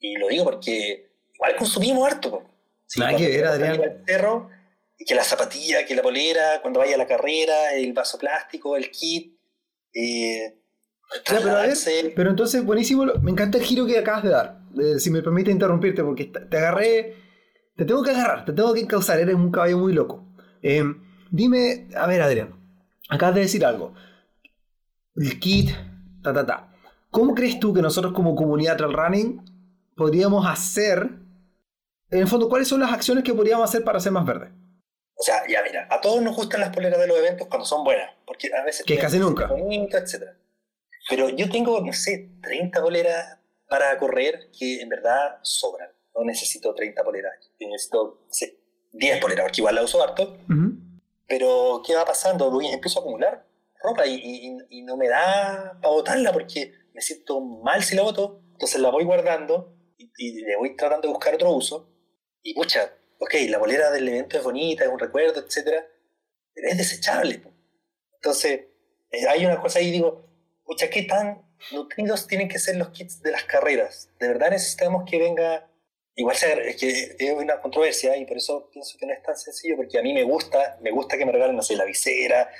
Y 0.00 0.16
lo 0.16 0.28
digo 0.28 0.44
porque 0.44 1.10
igual 1.34 1.56
consumimos 1.56 2.06
harto. 2.06 2.44
¿sí? 2.86 3.00
que 3.16 3.28
ver, 3.28 3.46
Adrián. 3.46 4.48
Y 5.00 5.04
que 5.04 5.14
la 5.14 5.24
zapatilla, 5.24 5.86
que 5.86 5.94
la 5.94 6.02
polera, 6.02 6.60
cuando 6.60 6.80
vaya 6.80 6.96
a 6.96 6.98
la 6.98 7.06
carrera, 7.06 7.72
el 7.72 7.92
vaso 7.92 8.18
plástico, 8.18 8.76
el 8.76 8.90
kit. 8.90 9.38
Eh, 9.92 10.58
pero, 12.14 12.30
entonces, 12.30 12.64
buenísimo, 12.64 13.06
me 13.22 13.30
encanta 13.30 13.58
el 13.58 13.64
giro 13.64 13.86
que 13.86 13.98
acabas 13.98 14.22
de 14.22 14.30
dar. 14.30 14.60
si 14.98 15.10
me 15.10 15.22
permite 15.22 15.50
interrumpirte, 15.50 16.02
porque 16.02 16.26
te 16.26 16.56
agarré, 16.56 17.16
te 17.76 17.84
tengo 17.84 18.02
que 18.02 18.10
agarrar, 18.10 18.44
te 18.44 18.52
tengo 18.52 18.74
que 18.74 18.80
encauzar, 18.80 19.18
eres 19.18 19.34
un 19.34 19.50
caballo 19.50 19.78
muy 19.78 19.92
loco. 19.92 20.26
Eh, 20.62 20.84
dime, 21.30 21.88
a 21.96 22.06
ver, 22.06 22.20
Adrián, 22.22 22.54
acabas 23.08 23.36
de 23.36 23.42
decir 23.42 23.64
algo. 23.64 23.94
El 25.16 25.38
kit, 25.40 25.70
ta, 26.22 26.32
ta, 26.32 26.44
ta. 26.44 26.72
¿Cómo 27.10 27.34
crees 27.34 27.58
tú 27.58 27.72
que 27.72 27.82
nosotros 27.82 28.12
como 28.12 28.34
comunidad 28.34 28.76
trail 28.76 28.92
running 28.92 29.44
podríamos 29.96 30.46
hacer, 30.46 31.08
en 32.10 32.18
el 32.20 32.28
fondo, 32.28 32.48
cuáles 32.48 32.68
son 32.68 32.80
las 32.80 32.92
acciones 32.92 33.24
que 33.24 33.34
podríamos 33.34 33.68
hacer 33.68 33.82
para 33.82 34.00
ser 34.00 34.12
más 34.12 34.26
verde? 34.26 34.52
O 35.14 35.22
sea, 35.22 35.42
ya 35.48 35.62
mira, 35.64 35.88
a 35.90 36.00
todos 36.00 36.22
nos 36.22 36.36
gustan 36.36 36.60
las 36.60 36.70
poleras 36.70 37.00
de 37.00 37.08
los 37.08 37.18
eventos 37.18 37.48
cuando 37.48 37.66
son 37.66 37.82
buenas, 37.82 38.10
porque 38.24 38.50
a 38.54 38.62
veces... 38.62 38.84
Que 38.86 38.98
casi 38.98 39.18
nunca. 39.18 39.48
etc. 39.48 40.36
Pero 41.08 41.28
yo 41.30 41.50
tengo, 41.50 41.80
no 41.80 41.92
sé, 41.92 42.30
30 42.42 42.82
poleras 42.82 43.38
para 43.68 43.96
correr 43.98 44.50
que 44.56 44.80
en 44.80 44.88
verdad 44.88 45.38
sobran. 45.42 45.90
No 46.14 46.24
necesito 46.24 46.74
30 46.74 47.04
poleras, 47.04 47.32
necesito 47.60 48.26
10 48.92 49.20
poleras, 49.20 49.44
porque 49.44 49.60
igual 49.60 49.76
la 49.76 49.84
uso 49.84 50.02
harto. 50.02 50.38
Pero, 51.26 51.82
¿qué 51.86 51.94
va 51.94 52.04
pasando? 52.04 52.50
Voy, 52.50 52.66
empiezo 52.66 52.98
a 52.98 53.02
acumular 53.02 53.48
ropa 53.82 54.06
y, 54.06 54.56
y, 54.68 54.82
no 54.82 54.96
me 54.96 55.08
da 55.08 55.78
para 55.80 55.94
botarla 55.94 56.32
porque 56.32 56.72
me 56.92 57.00
siento 57.00 57.40
mal 57.40 57.82
si 57.82 57.94
la 57.94 58.02
boto, 58.02 58.42
entonces 58.52 58.80
la 58.80 58.90
voy 58.90 59.04
guardando 59.04 59.74
y, 59.96 60.42
le 60.42 60.56
voy 60.56 60.76
tratando 60.76 61.06
de 61.06 61.14
buscar 61.14 61.34
otro 61.34 61.52
uso. 61.52 61.88
Y 62.42 62.54
pucha, 62.54 62.92
ok, 63.18 63.34
la 63.48 63.58
bolera 63.58 63.90
del 63.90 64.08
evento 64.08 64.36
es 64.36 64.44
bonita, 64.44 64.84
es 64.84 64.90
un 64.90 64.98
recuerdo, 64.98 65.40
etc. 65.40 65.84
Pero 66.54 66.68
es 66.68 66.78
desechable. 66.78 67.42
Entonces, 68.14 68.66
eh, 69.10 69.28
hay 69.28 69.46
una 69.46 69.60
cosa 69.60 69.78
ahí, 69.78 69.90
digo, 69.90 70.27
pucha, 70.68 70.88
¿qué 70.90 71.02
tan 71.02 71.42
nutridos 71.72 72.28
tienen 72.28 72.48
que 72.48 72.58
ser 72.58 72.76
los 72.76 72.90
kits 72.90 73.22
de 73.22 73.32
las 73.32 73.44
carreras? 73.44 74.10
¿De 74.20 74.28
verdad 74.28 74.50
necesitamos 74.50 75.08
que 75.10 75.18
venga 75.18 75.68
igual 76.14 76.36
es 76.36 76.76
que 76.76 77.16
es 77.16 77.32
una 77.32 77.60
controversia 77.60 78.16
y 78.16 78.26
por 78.26 78.36
eso 78.36 78.68
pienso 78.72 78.98
que 78.98 79.06
no 79.06 79.12
es 79.12 79.22
tan 79.22 79.36
sencillo, 79.36 79.76
porque 79.76 79.98
a 79.98 80.02
mí 80.02 80.12
me 80.12 80.24
gusta, 80.24 80.76
me 80.82 80.90
gusta 80.90 81.16
que 81.16 81.24
me 81.24 81.30
regalen, 81.30 81.54
no 81.54 81.62
sé, 81.62 81.76
la 81.76 81.84
visera, 81.84 82.50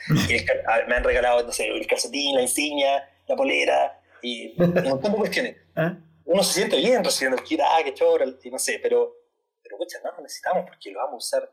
me 0.87 0.95
han 0.95 1.05
regalado, 1.05 1.43
no 1.43 1.53
sé, 1.53 1.67
el 1.67 1.87
calcetín, 1.87 2.37
la 2.37 2.43
insignia, 2.43 3.11
la 3.27 3.35
polera, 3.35 4.01
y 4.23 4.55
un 4.63 4.73
montón 4.75 5.13
de 5.13 5.19
cuestiones. 5.19 5.57
¿Ah? 5.77 5.97
Uno 6.25 6.43
se 6.45 6.55
siente 6.55 6.77
bien 6.77 7.03
recibiendo 7.03 7.37
el 7.37 7.45
kit, 7.45 7.61
ah, 7.61 7.79
qué 7.83 7.95
chorro, 7.95 8.25
y 8.43 8.51
no 8.51 8.59
sé, 8.61 8.79
pero, 8.81 9.17
pero 9.61 9.77
muchas 9.77 10.05
no 10.05 10.13
lo 10.13 10.23
necesitamos 10.23 10.65
porque 10.65 10.93
lo 10.93 11.01
vamos 11.01 11.15
a 11.15 11.39
usar 11.39 11.53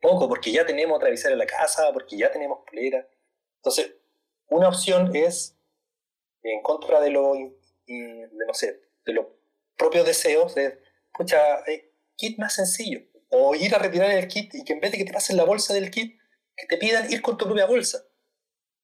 poco, 0.00 0.28
porque 0.28 0.50
ya 0.50 0.66
tenemos 0.66 0.96
otra 0.96 1.08
visera 1.08 1.34
en 1.34 1.38
la 1.38 1.46
casa, 1.46 1.92
porque 1.92 2.16
ya 2.16 2.32
tenemos 2.32 2.58
polera. 2.68 3.06
Entonces, 3.58 3.94
una 4.48 4.68
opción 4.68 5.14
es, 5.14 5.56
en 6.42 6.62
contra 6.62 7.00
de 7.00 7.10
lo, 7.10 7.34
de, 7.86 8.28
no 8.46 8.54
sé, 8.54 8.80
de 9.04 9.12
los 9.12 9.26
propios 9.76 10.06
deseos, 10.06 10.54
de 10.54 10.78
pucha, 11.12 11.60
eh, 11.66 11.92
kit 12.16 12.38
más 12.38 12.54
sencillo. 12.54 13.00
O 13.30 13.54
ir 13.54 13.74
a 13.74 13.78
retirar 13.78 14.10
el 14.10 14.28
kit 14.28 14.54
y 14.54 14.64
que 14.64 14.74
en 14.74 14.80
vez 14.80 14.92
de 14.92 14.98
que 14.98 15.04
te 15.04 15.12
pasen 15.12 15.36
la 15.36 15.44
bolsa 15.44 15.72
del 15.72 15.90
kit, 15.90 16.18
que 16.56 16.66
te 16.66 16.76
pidan 16.76 17.10
ir 17.10 17.22
con 17.22 17.38
tu 17.38 17.46
propia 17.46 17.66
bolsa. 17.66 18.04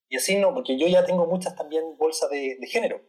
Y 0.09 0.17
así 0.17 0.37
no, 0.37 0.53
porque 0.53 0.77
yo 0.77 0.87
ya 0.87 1.05
tengo 1.05 1.27
muchas 1.27 1.55
también 1.55 1.95
bolsas 1.97 2.29
de, 2.31 2.57
género. 2.67 3.01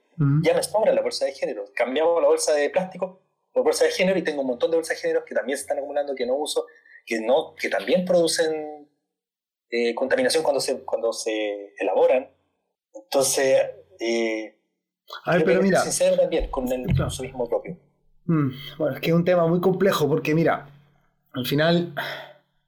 Ya 0.42 0.52
me 0.52 0.62
sobra 0.62 0.92
la 0.92 1.00
bolsa 1.00 1.24
de 1.24 1.32
género. 1.32 1.64
Cambiamos 1.74 2.20
la 2.20 2.28
bolsa 2.28 2.52
de 2.52 2.68
plástico 2.68 3.22
por 3.52 3.64
bolsa 3.64 3.84
de 3.84 3.90
género 3.90 4.18
y 4.18 4.22
tengo 4.22 4.42
un 4.42 4.48
montón 4.48 4.70
de 4.70 4.76
bolsas 4.76 4.96
de 4.96 5.00
género 5.00 5.24
que 5.24 5.34
también 5.34 5.56
se 5.56 5.62
están 5.62 5.78
acumulando, 5.78 6.14
que 6.14 6.26
no 6.26 6.34
uso, 6.34 6.66
que, 7.06 7.20
no, 7.20 7.54
que 7.54 7.70
también 7.70 8.04
producen 8.04 8.86
eh, 9.70 9.94
contaminación 9.94 10.42
cuando 10.42 10.60
se, 10.60 10.84
cuando 10.84 11.12
se 11.14 11.74
elaboran. 11.78 12.30
Entonces, 12.92 13.62
eh, 14.00 14.56
a 15.24 15.34
ver, 15.34 15.44
pero 15.44 15.62
mira, 15.62 15.80
sincero 15.80 16.16
también 16.16 16.50
con 16.50 16.70
el 16.70 16.96
consumismo 16.96 17.48
propio. 17.48 17.76
Mm, 18.26 18.48
bueno, 18.78 18.94
es 18.94 19.00
que 19.00 19.10
es 19.10 19.16
un 19.16 19.24
tema 19.24 19.46
muy 19.46 19.60
complejo 19.60 20.08
porque 20.08 20.34
mira, 20.34 20.68
al 21.32 21.46
final 21.46 21.94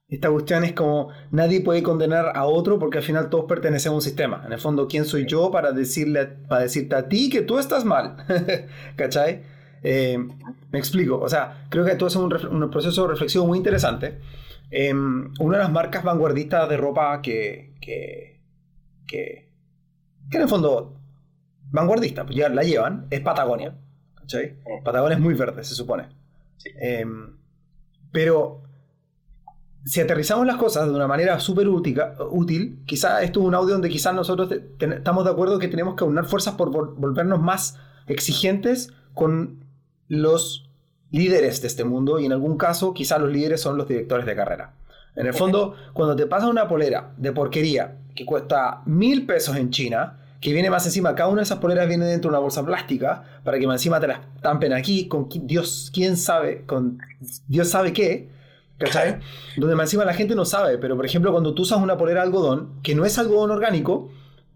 esta 0.08 0.30
cuestión 0.30 0.64
es 0.64 0.72
como 0.72 1.08
nadie 1.30 1.60
puede 1.60 1.82
condenar 1.82 2.32
a 2.34 2.44
otro 2.44 2.78
porque 2.78 2.98
al 2.98 3.04
final 3.04 3.30
todos 3.30 3.46
pertenecemos 3.46 3.94
a 3.94 3.98
un 3.98 4.02
sistema. 4.02 4.42
En 4.46 4.52
el 4.52 4.58
fondo, 4.58 4.86
¿quién 4.88 5.04
soy 5.04 5.26
yo 5.26 5.50
para, 5.50 5.72
decirle, 5.72 6.26
para 6.26 6.62
decirte 6.62 6.94
a 6.94 7.08
ti 7.08 7.30
que 7.30 7.42
tú 7.42 7.58
estás 7.58 7.84
mal? 7.84 8.16
¿Cachai? 8.96 9.42
Eh, 9.82 10.18
me 10.70 10.78
explico. 10.78 11.18
O 11.18 11.28
sea, 11.28 11.66
creo 11.70 11.84
que 11.84 11.94
todo 11.94 12.08
es 12.08 12.16
un, 12.16 12.32
un 12.32 12.70
proceso 12.70 13.06
reflexivo 13.06 13.46
muy 13.46 13.58
interesante. 13.58 14.18
Em, 14.70 15.32
una 15.38 15.58
de 15.58 15.64
las 15.64 15.72
marcas 15.72 16.02
vanguardistas 16.04 16.68
de 16.68 16.76
ropa 16.76 17.20
que, 17.22 17.74
que, 17.80 18.40
que, 19.06 19.48
que 20.30 20.36
en 20.36 20.42
el 20.42 20.48
fondo 20.48 21.01
vanguardista, 21.72 22.24
pues 22.24 22.36
ya 22.36 22.48
la 22.48 22.62
llevan, 22.62 23.06
es 23.10 23.20
Patagonia. 23.20 23.74
Patagonia 24.84 25.16
es 25.16 25.20
muy 25.20 25.34
verde, 25.34 25.64
se 25.64 25.74
supone. 25.74 26.08
Em, 26.80 27.36
pero 28.12 28.62
si 29.84 30.00
aterrizamos 30.00 30.46
las 30.46 30.56
cosas 30.56 30.86
de 30.86 30.94
una 30.94 31.08
manera 31.08 31.40
súper 31.40 31.68
útil, 31.68 32.82
quizá 32.86 33.22
esto 33.22 33.40
es 33.40 33.46
un 33.46 33.54
audio 33.54 33.72
donde 33.72 33.88
quizás 33.88 34.14
nosotros 34.14 34.50
estamos 34.78 35.24
de 35.24 35.30
acuerdo 35.30 35.58
que 35.58 35.68
tenemos 35.68 35.96
que 35.96 36.04
unir 36.04 36.24
fuerzas 36.24 36.54
por 36.54 36.70
volvernos 36.70 37.40
más 37.40 37.78
exigentes 38.06 38.92
con 39.14 39.64
los 40.08 40.70
líderes 41.10 41.60
de 41.62 41.68
este 41.68 41.84
mundo 41.84 42.20
y 42.20 42.26
en 42.26 42.32
algún 42.32 42.56
caso 42.56 42.94
quizá 42.94 43.18
los 43.18 43.30
líderes 43.30 43.60
son 43.60 43.76
los 43.76 43.88
directores 43.88 44.24
de 44.24 44.36
carrera. 44.36 44.74
En 45.14 45.26
el 45.26 45.34
fondo, 45.34 45.74
cuando 45.92 46.16
te 46.16 46.26
pasa 46.26 46.48
una 46.48 46.68
polera 46.68 47.12
de 47.18 47.32
porquería 47.32 47.98
que 48.14 48.24
cuesta 48.24 48.82
mil 48.86 49.26
pesos 49.26 49.56
en 49.56 49.70
China, 49.70 50.21
que 50.42 50.52
viene 50.52 50.70
más 50.70 50.84
encima, 50.84 51.14
cada 51.14 51.28
una 51.28 51.38
de 51.38 51.44
esas 51.44 51.60
poleras 51.60 51.86
viene 51.86 52.04
dentro 52.04 52.28
de 52.28 52.34
una 52.34 52.40
bolsa 52.40 52.66
plástica, 52.66 53.22
para 53.44 53.60
que 53.60 53.66
más 53.68 53.76
encima 53.76 54.00
te 54.00 54.08
las 54.08 54.20
tampen 54.42 54.72
aquí, 54.72 55.06
con 55.06 55.28
Dios, 55.30 55.90
quién 55.94 56.16
sabe, 56.16 56.66
con 56.66 56.98
Dios 57.46 57.68
sabe 57.68 57.92
qué, 57.92 58.28
¿cachai? 58.76 59.20
Donde 59.56 59.76
más 59.76 59.84
encima 59.84 60.04
la 60.04 60.14
gente 60.14 60.34
no 60.34 60.44
sabe, 60.44 60.78
pero 60.78 60.96
por 60.96 61.06
ejemplo 61.06 61.30
cuando 61.30 61.54
tú 61.54 61.62
usas 61.62 61.80
una 61.80 61.96
polera 61.96 62.22
de 62.22 62.26
algodón, 62.26 62.80
que 62.82 62.96
no 62.96 63.04
es 63.04 63.20
algodón 63.20 63.52
orgánico, 63.52 64.10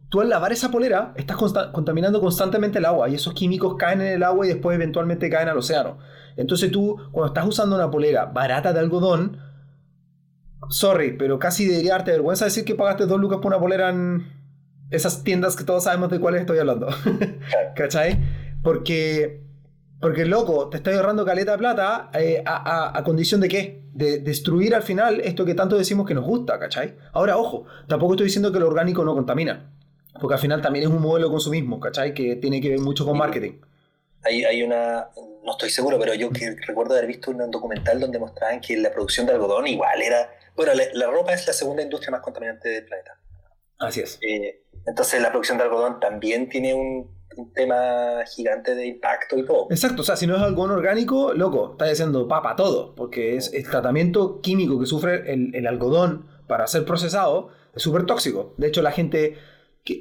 tú 0.08 0.20
al 0.20 0.28
lavar 0.28 0.52
esa 0.52 0.72
polera 0.72 1.14
estás 1.14 1.36
contaminando 1.72 2.20
constantemente 2.20 2.78
el 2.78 2.84
agua 2.84 3.08
y 3.08 3.14
esos 3.14 3.32
químicos 3.32 3.76
caen 3.78 4.00
en 4.00 4.08
el 4.08 4.24
agua 4.24 4.44
y 4.44 4.48
después 4.48 4.74
eventualmente 4.74 5.30
caen 5.30 5.48
al 5.48 5.58
océano. 5.58 5.98
Entonces 6.36 6.72
tú, 6.72 6.96
cuando 7.12 7.28
estás 7.28 7.46
usando 7.46 7.76
una 7.76 7.92
polera 7.92 8.26
barata 8.26 8.72
de 8.72 8.80
algodón, 8.80 9.38
sorry, 10.68 11.16
pero 11.16 11.38
casi 11.38 11.64
debería 11.64 11.92
darte 11.92 12.10
vergüenza 12.10 12.44
decir 12.44 12.64
que 12.64 12.74
pagaste 12.74 13.06
dos 13.06 13.20
lucas 13.20 13.38
por 13.38 13.46
una 13.46 13.60
polera 13.60 13.90
en, 13.90 14.35
esas 14.90 15.24
tiendas 15.24 15.56
que 15.56 15.64
todos 15.64 15.84
sabemos 15.84 16.10
de 16.10 16.20
cuáles 16.20 16.40
estoy 16.40 16.58
hablando. 16.58 16.88
¿Cachai? 17.76 18.18
Porque, 18.62 19.42
porque 20.00 20.24
loco, 20.24 20.68
te 20.68 20.78
estoy 20.78 20.94
ahorrando 20.94 21.24
caleta 21.24 21.52
de 21.52 21.58
plata 21.58 22.10
eh, 22.14 22.42
a, 22.46 23.00
condición 23.04 23.40
de 23.40 23.48
qué? 23.48 23.82
De 23.92 24.18
destruir 24.18 24.74
al 24.74 24.82
final 24.82 25.20
esto 25.20 25.44
que 25.44 25.54
tanto 25.54 25.78
decimos 25.78 26.06
que 26.06 26.14
nos 26.14 26.24
gusta, 26.24 26.58
¿cachai? 26.58 26.96
Ahora, 27.12 27.36
ojo, 27.36 27.66
tampoco 27.88 28.14
estoy 28.14 28.26
diciendo 28.26 28.52
que 28.52 28.58
lo 28.58 28.68
orgánico 28.68 29.04
no 29.04 29.14
contamina. 29.14 29.72
Porque 30.20 30.34
al 30.34 30.40
final 30.40 30.62
también 30.62 30.86
es 30.86 30.90
un 30.90 31.00
modelo 31.00 31.26
de 31.26 31.32
consumismo, 31.32 31.78
¿cachai? 31.78 32.14
Que 32.14 32.36
tiene 32.36 32.60
que 32.60 32.70
ver 32.70 32.80
mucho 32.80 33.04
con 33.04 33.18
marketing. 33.18 33.60
Hay, 34.22 34.44
hay 34.44 34.62
una, 34.62 35.08
no 35.46 35.52
estoy 35.52 35.70
seguro, 35.70 35.98
pero 35.98 36.12
yo 36.14 36.30
que 36.30 36.56
recuerdo 36.66 36.94
haber 36.94 37.06
visto 37.06 37.30
un 37.30 37.50
documental 37.50 38.00
donde 38.00 38.18
mostraban 38.18 38.60
que 38.60 38.76
la 38.76 38.90
producción 38.90 39.26
de 39.26 39.32
algodón 39.32 39.66
igual 39.68 40.02
era... 40.02 40.28
Bueno, 40.56 40.72
la, 40.74 41.06
ropa 41.06 41.34
es 41.34 41.46
la 41.46 41.52
segunda 41.52 41.82
industria 41.82 42.10
más 42.10 42.20
contaminante 42.20 42.68
del 42.68 42.84
planeta. 42.84 43.20
Así 43.78 44.00
es. 44.00 44.18
Eh, 44.22 44.64
entonces 44.86 45.20
la 45.20 45.30
producción 45.30 45.58
de 45.58 45.64
algodón 45.64 46.00
también 46.00 46.48
tiene 46.48 46.74
un, 46.74 47.14
tema 47.54 48.24
gigante 48.34 48.74
de 48.74 48.86
impacto 48.86 49.36
y 49.36 49.44
todo. 49.44 49.66
Exacto, 49.68 50.00
o 50.00 50.04
sea, 50.06 50.16
si 50.16 50.26
no 50.26 50.36
es 50.36 50.40
algodón 50.40 50.70
orgánico, 50.70 51.34
loco, 51.34 51.72
está 51.72 51.84
diciendo 51.84 52.26
papa 52.26 52.56
todo, 52.56 52.94
porque 52.94 53.36
es 53.36 53.52
el 53.52 53.68
tratamiento 53.68 54.40
químico 54.40 54.80
que 54.80 54.86
sufre 54.86 55.30
el, 55.30 55.66
algodón 55.66 56.26
para 56.46 56.66
ser 56.66 56.86
procesado 56.86 57.50
es 57.74 57.82
súper 57.82 58.06
tóxico. 58.06 58.54
De 58.56 58.68
hecho, 58.68 58.80
la 58.80 58.90
gente 58.90 59.36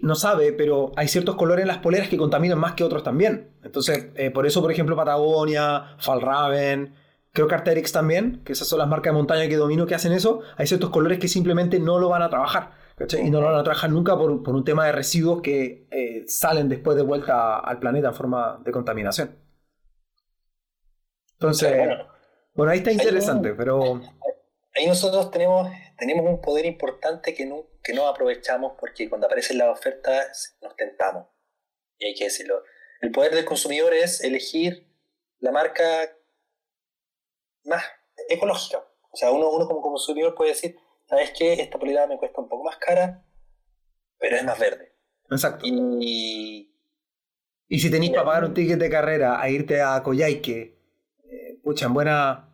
no 0.01 0.15
sabe, 0.15 0.53
pero 0.53 0.93
hay 0.95 1.09
ciertos 1.09 1.35
colores 1.35 1.63
en 1.63 1.67
las 1.67 1.79
poleras 1.79 2.07
que 2.07 2.15
contaminan 2.15 2.57
más 2.57 2.73
que 2.73 2.85
otros 2.85 3.03
también. 3.03 3.49
Entonces, 3.63 4.07
eh, 4.15 4.31
por 4.31 4.45
eso, 4.45 4.61
por 4.61 4.71
ejemplo, 4.71 4.95
Patagonia, 4.95 5.97
Falraven, 5.99 6.95
creo 7.33 7.47
que 7.47 7.55
Arterix 7.55 7.91
también, 7.91 8.41
que 8.45 8.53
esas 8.53 8.67
son 8.67 8.79
las 8.79 8.87
marcas 8.87 9.11
de 9.11 9.17
montaña 9.17 9.49
que 9.49 9.57
domino 9.57 9.85
que 9.85 9.93
hacen 9.93 10.13
eso, 10.13 10.39
hay 10.55 10.67
ciertos 10.67 10.89
colores 10.89 11.19
que 11.19 11.27
simplemente 11.27 11.79
no 11.79 11.99
lo 11.99 12.07
van 12.07 12.21
a 12.21 12.29
trabajar. 12.29 12.84
Y 12.97 13.29
no 13.29 13.41
lo 13.41 13.47
van 13.47 13.59
a 13.59 13.63
trabajar 13.63 13.89
nunca 13.89 14.17
por, 14.17 14.31
un 14.31 14.63
tema 14.63 14.85
de 14.85 14.93
residuos 14.93 15.41
que 15.41 15.87
eh, 15.91 16.23
salen 16.27 16.69
después 16.69 16.95
de 16.95 17.03
vuelta 17.03 17.59
al 17.59 17.79
planeta 17.79 18.07
en 18.07 18.13
forma 18.13 18.61
de 18.63 18.71
contaminación. 18.71 19.37
Entonces, 21.33 21.89
bueno, 22.53 22.71
ahí 22.71 22.77
está 22.77 22.91
interesante, 22.91 23.53
pero... 23.53 24.01
Ahí 24.73 24.87
nosotros 24.87 25.29
tenemos, 25.31 25.69
tenemos 25.97 26.25
un 26.25 26.41
poder 26.41 26.65
importante 26.65 27.33
que 27.33 27.45
no, 27.45 27.67
que 27.83 27.93
no 27.93 28.07
aprovechamos 28.07 28.73
porque 28.79 29.09
cuando 29.09 29.27
aparecen 29.27 29.57
las 29.57 29.69
ofertas 29.69 30.57
nos 30.61 30.75
tentamos. 30.75 31.27
Y 31.97 32.07
hay 32.07 32.15
que 32.15 32.25
decirlo. 32.25 32.63
El 33.01 33.11
poder 33.11 33.33
del 33.33 33.45
consumidor 33.45 33.93
es 33.93 34.21
elegir 34.21 34.87
la 35.39 35.51
marca 35.51 35.83
más 37.65 37.83
ecológica. 38.29 38.79
O 39.11 39.17
sea, 39.17 39.31
uno, 39.31 39.49
uno 39.49 39.67
como 39.67 39.81
consumidor 39.81 40.35
puede 40.35 40.51
decir, 40.51 40.77
¿sabes 41.07 41.31
qué? 41.37 41.53
Esta 41.53 41.77
polera 41.77 42.07
me 42.07 42.17
cuesta 42.17 42.41
un 42.41 42.49
poco 42.49 42.63
más 42.63 42.77
cara, 42.77 43.23
pero 44.19 44.35
es 44.37 44.43
más 44.43 44.59
verde. 44.59 44.95
Exacto. 45.29 45.65
Y, 45.65 46.71
y 47.67 47.79
si 47.79 47.89
tenéis 47.89 48.11
para 48.11 48.25
pagar 48.25 48.45
un 48.45 48.53
ticket 48.53 48.79
de 48.79 48.89
carrera 48.89 49.41
a 49.41 49.49
irte 49.49 49.81
a 49.81 50.01
Coyhaique, 50.03 50.77
eh, 51.23 51.59
pucha, 51.63 51.87
en 51.87 51.93
buena... 51.93 52.49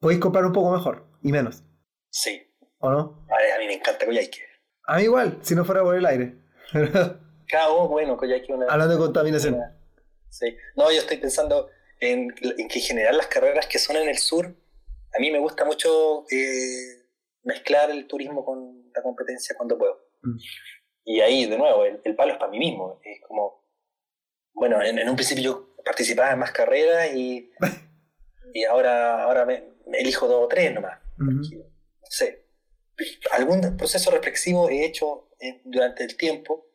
Podéis 0.00 0.20
comprar 0.20 0.44
un 0.44 0.52
poco 0.52 0.72
mejor 0.72 1.06
y 1.22 1.30
menos. 1.30 1.62
Sí. 2.10 2.42
¿O 2.78 2.90
no? 2.90 3.26
A, 3.28 3.58
mí 3.58 3.66
me 3.66 3.74
encanta 3.74 4.04
Coyhaique. 4.04 4.40
A 4.86 4.96
mí 4.96 5.04
igual, 5.04 5.38
si 5.42 5.54
no 5.54 5.64
fuera 5.64 5.82
por 5.82 5.94
el 5.94 6.04
aire. 6.06 6.34
claro, 7.46 7.88
bueno, 7.88 8.16
Coyhaique 8.16 8.52
una... 8.52 8.66
Hablando 8.66 8.94
de 8.94 9.00
contaminación. 9.00 9.60
Sí. 10.28 10.56
No, 10.76 10.90
yo 10.90 10.98
estoy 10.98 11.18
pensando 11.18 11.68
en, 12.00 12.34
en, 12.58 12.68
que 12.68 12.78
en 12.78 12.84
general 12.84 13.16
las 13.16 13.28
carreras 13.28 13.66
que 13.66 13.78
son 13.78 13.96
en 13.96 14.08
el 14.08 14.18
sur, 14.18 14.46
a 15.14 15.18
mí 15.20 15.30
me 15.30 15.38
gusta 15.38 15.64
mucho... 15.64 16.24
Eh, 16.30 17.01
mezclar 17.44 17.90
el 17.90 18.06
turismo 18.06 18.44
con 18.44 18.90
la 18.94 19.02
competencia 19.02 19.54
cuando 19.56 19.78
puedo. 19.78 19.98
Mm. 20.22 20.36
Y 21.04 21.20
ahí, 21.20 21.46
de 21.46 21.58
nuevo, 21.58 21.84
el, 21.84 22.14
palo 22.14 22.32
es 22.32 22.38
para 22.38 22.50
mí 22.50 22.58
mismo. 22.58 23.00
Es 23.04 23.20
como, 23.26 23.64
bueno, 24.54 24.80
en, 24.82 25.08
un 25.08 25.16
principio 25.16 25.44
yo 25.44 25.74
participaba 25.84 26.32
en 26.32 26.38
más 26.38 26.52
carreras 26.52 27.12
y, 27.14 27.50
y 28.54 28.64
ahora, 28.64 29.24
ahora 29.24 29.44
me, 29.44 29.64
elijo 29.92 30.28
dos 30.28 30.44
o 30.44 30.48
tres 30.48 30.72
nomás. 30.72 30.98
No 31.18 31.42
sé. 32.02 32.46
Algún 33.32 33.76
proceso 33.76 34.10
reflexivo 34.10 34.68
he 34.68 34.84
hecho 34.84 35.30
eh, 35.40 35.60
durante 35.64 36.04
el 36.04 36.16
tiempo, 36.16 36.66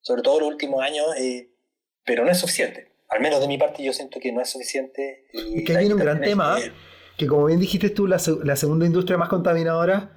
sobre 0.00 0.22
todo 0.22 0.40
los 0.40 0.48
últimos 0.48 0.82
años, 0.82 1.06
eh, 1.16 1.52
pero 2.04 2.24
no 2.24 2.30
es 2.30 2.38
suficiente. 2.38 2.92
Al 3.08 3.20
menos 3.20 3.40
de 3.40 3.46
mi 3.46 3.56
parte 3.56 3.84
yo 3.84 3.92
siento 3.92 4.18
que 4.18 4.32
no 4.32 4.40
es 4.40 4.50
suficiente. 4.50 5.28
Y 5.32 5.62
que 5.62 5.76
hay 5.76 5.86
un 5.86 5.98
gran 5.98 6.20
tema 6.20 6.58
que 7.16 7.26
como 7.26 7.46
bien 7.46 7.60
dijiste 7.60 7.90
tú, 7.90 8.06
la, 8.06 8.18
segunda 8.18 8.86
industria 8.86 9.16
más 9.16 9.28
contaminadora 9.28 10.10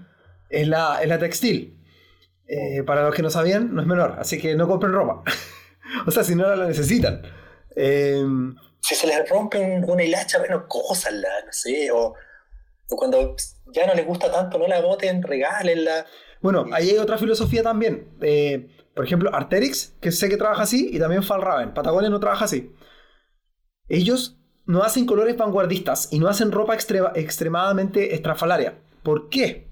es 0.50 0.68
la, 0.68 1.00
la 1.06 1.20
textil. 1.20 1.77
Eh, 2.48 2.84
para 2.84 3.03
los 3.03 3.13
que 3.13 3.22
no 3.22 3.29
sabían, 3.29 3.75
no 3.75 3.82
es 3.82 3.88
menor, 3.88 4.15
así 4.18 4.39
que 4.39 4.56
no 4.56 4.68
compren 4.68 4.91
ropa. 4.91 5.24
o 6.08 6.12
sea, 6.12 6.24
si 6.24 6.36
no 6.36 6.56
la 6.56 6.68
necesitan. 6.68 7.22
Em, 7.75 8.56
si 8.82 8.96
se 8.96 9.08
les 9.08 9.29
rompe 9.29 9.60
una 9.60 10.03
hilacha, 10.03 10.39
bueno, 10.39 10.65
cósanla, 10.68 11.29
no 11.46 11.51
sé, 11.51 11.91
o, 11.91 12.15
cuando 12.88 13.36
ya 13.68 13.86
no 13.86 13.94
les 13.94 14.06
gusta 14.06 14.32
tanto, 14.32 14.58
no 14.58 14.68
la 14.68 14.82
boten, 14.82 15.22
regálenla. 15.22 16.08
Bueno, 16.41 16.65
ahí 16.72 16.89
hay 16.89 16.98
otra 16.98 17.20
filosofía 17.20 17.62
también. 17.62 18.10
Eh, 18.22 18.68
por 18.96 19.06
ejemplo, 19.06 19.34
Arterix, 19.34 19.94
que 20.01 20.12
sé 20.12 20.27
que 20.27 20.38
trabaja 20.38 20.63
así, 20.63 20.89
y 20.91 20.98
también 20.98 21.22
Falraven. 21.22 21.74
Patagonia 21.74 22.10
no 22.10 22.20
trabaja 22.20 22.46
así. 22.46 22.74
Ellos 23.88 24.38
no 24.69 24.83
hacen 24.83 25.07
colores 25.07 25.35
vanguardistas 25.35 26.13
y 26.13 26.19
no 26.19 26.27
hacen 26.27 26.51
ropa 26.51 26.75
extremadamente 26.75 28.13
estrafalaria. 28.13 28.77
¿Por 29.01 29.27
qué? 29.27 29.67